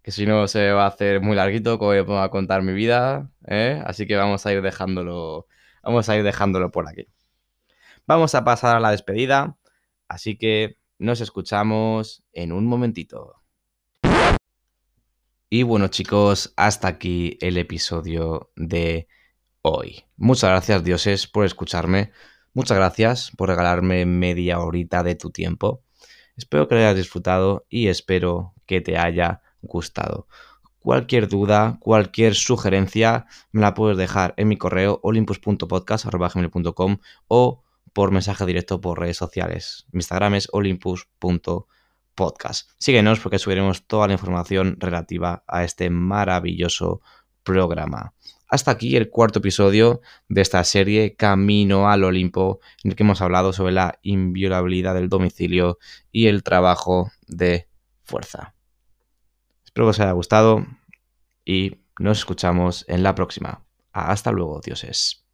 Que 0.02 0.12
si 0.12 0.24
no 0.24 0.48
se 0.48 0.72
va 0.72 0.84
a 0.84 0.88
hacer 0.88 1.20
muy 1.20 1.36
larguito, 1.36 1.78
como 1.78 1.90
voy 2.04 2.18
a 2.18 2.30
contar 2.30 2.62
mi 2.62 2.72
vida, 2.72 3.30
¿eh? 3.46 3.82
Así 3.84 4.06
que 4.06 4.16
vamos 4.16 4.46
a 4.46 4.52
ir 4.52 4.62
dejándolo. 4.62 5.46
Vamos 5.82 6.08
a 6.08 6.16
ir 6.16 6.22
dejándolo 6.22 6.70
por 6.70 6.88
aquí. 6.88 7.08
Vamos 8.06 8.34
a 8.34 8.44
pasar 8.44 8.76
a 8.76 8.80
la 8.80 8.92
despedida. 8.92 9.58
Así 10.08 10.38
que 10.38 10.78
nos 10.98 11.20
escuchamos 11.20 12.24
en 12.32 12.52
un 12.52 12.66
momentito. 12.66 13.42
Y 15.56 15.62
bueno 15.62 15.88
chicos, 15.88 16.52
hasta 16.56 16.86
aquí 16.86 17.38
el 17.40 17.56
episodio 17.56 18.52
de 18.56 19.08
hoy. 19.62 20.04
Muchas 20.18 20.50
gracias 20.50 20.84
dioses 20.84 21.26
por 21.26 21.46
escucharme. 21.46 22.12
Muchas 22.52 22.76
gracias 22.76 23.30
por 23.34 23.48
regalarme 23.48 24.04
media 24.04 24.60
horita 24.60 25.02
de 25.02 25.14
tu 25.14 25.30
tiempo. 25.30 25.82
Espero 26.36 26.68
que 26.68 26.74
lo 26.74 26.82
hayas 26.82 26.96
disfrutado 26.96 27.64
y 27.70 27.88
espero 27.88 28.52
que 28.66 28.82
te 28.82 28.98
haya 28.98 29.40
gustado. 29.62 30.28
Cualquier 30.78 31.26
duda, 31.26 31.78
cualquier 31.80 32.34
sugerencia, 32.34 33.24
me 33.50 33.62
la 33.62 33.72
puedes 33.72 33.96
dejar 33.96 34.34
en 34.36 34.48
mi 34.48 34.58
correo 34.58 35.00
olympus.podcast.com 35.02 36.98
o 37.28 37.62
por 37.94 38.10
mensaje 38.10 38.44
directo 38.44 38.82
por 38.82 39.00
redes 39.00 39.16
sociales. 39.16 39.86
Mi 39.90 40.00
Instagram 40.00 40.34
es 40.34 40.50
olympus.podcast. 40.52 41.75
Síguenos 42.78 43.20
porque 43.20 43.38
subiremos 43.38 43.86
toda 43.86 44.08
la 44.08 44.14
información 44.14 44.76
relativa 44.80 45.44
a 45.46 45.62
este 45.62 45.90
maravilloso 45.90 47.00
programa. 47.44 48.14
Hasta 48.48 48.70
aquí 48.70 48.96
el 48.96 49.10
cuarto 49.10 49.40
episodio 49.40 50.00
de 50.28 50.40
esta 50.40 50.62
serie 50.64 51.16
Camino 51.16 51.88
al 51.88 52.04
Olimpo, 52.04 52.60
en 52.82 52.90
el 52.90 52.96
que 52.96 53.02
hemos 53.02 53.20
hablado 53.20 53.52
sobre 53.52 53.72
la 53.72 53.98
inviolabilidad 54.02 54.94
del 54.94 55.08
domicilio 55.08 55.78
y 56.12 56.26
el 56.28 56.42
trabajo 56.42 57.10
de 57.26 57.68
fuerza. 58.02 58.54
Espero 59.64 59.86
que 59.86 59.90
os 59.90 60.00
haya 60.00 60.12
gustado 60.12 60.64
y 61.44 61.82
nos 61.98 62.18
escuchamos 62.18 62.84
en 62.88 63.02
la 63.02 63.14
próxima. 63.14 63.64
Hasta 63.92 64.30
luego, 64.30 64.60
dioses. 64.64 65.24